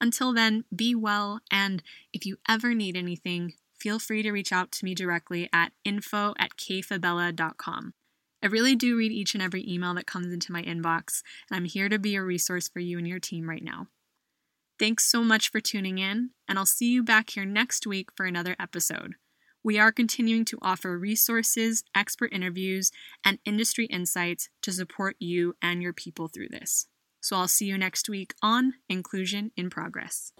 Until 0.00 0.32
then, 0.32 0.64
be 0.74 0.94
well, 0.94 1.40
and 1.50 1.82
if 2.12 2.24
you 2.24 2.38
ever 2.48 2.74
need 2.74 2.96
anything, 2.96 3.54
feel 3.74 3.98
free 3.98 4.22
to 4.22 4.30
reach 4.30 4.52
out 4.52 4.70
to 4.72 4.84
me 4.84 4.94
directly 4.94 5.48
at 5.52 5.72
info 5.84 6.32
at 6.38 6.56
kayfabella.com. 6.56 7.94
I 8.42 8.46
really 8.46 8.74
do 8.74 8.96
read 8.96 9.12
each 9.12 9.34
and 9.34 9.42
every 9.42 9.68
email 9.68 9.94
that 9.94 10.06
comes 10.06 10.32
into 10.32 10.52
my 10.52 10.62
inbox, 10.62 11.22
and 11.50 11.56
I'm 11.56 11.64
here 11.64 11.88
to 11.88 11.98
be 11.98 12.14
a 12.16 12.22
resource 12.22 12.68
for 12.68 12.80
you 12.80 12.98
and 12.98 13.06
your 13.06 13.20
team 13.20 13.48
right 13.48 13.62
now. 13.62 13.88
Thanks 14.78 15.04
so 15.04 15.22
much 15.22 15.50
for 15.50 15.60
tuning 15.60 15.98
in, 15.98 16.30
and 16.48 16.58
I'll 16.58 16.64
see 16.64 16.90
you 16.90 17.02
back 17.02 17.30
here 17.30 17.44
next 17.44 17.86
week 17.86 18.08
for 18.16 18.24
another 18.24 18.56
episode. 18.58 19.14
We 19.62 19.78
are 19.78 19.92
continuing 19.92 20.46
to 20.46 20.58
offer 20.62 20.98
resources, 20.98 21.84
expert 21.94 22.32
interviews, 22.32 22.90
and 23.22 23.38
industry 23.44 23.84
insights 23.86 24.48
to 24.62 24.72
support 24.72 25.16
you 25.18 25.54
and 25.60 25.82
your 25.82 25.92
people 25.92 26.28
through 26.28 26.48
this. 26.48 26.86
So 27.20 27.36
I'll 27.36 27.48
see 27.48 27.66
you 27.66 27.76
next 27.76 28.08
week 28.08 28.32
on 28.42 28.72
Inclusion 28.88 29.50
in 29.54 29.68
Progress. 29.68 30.32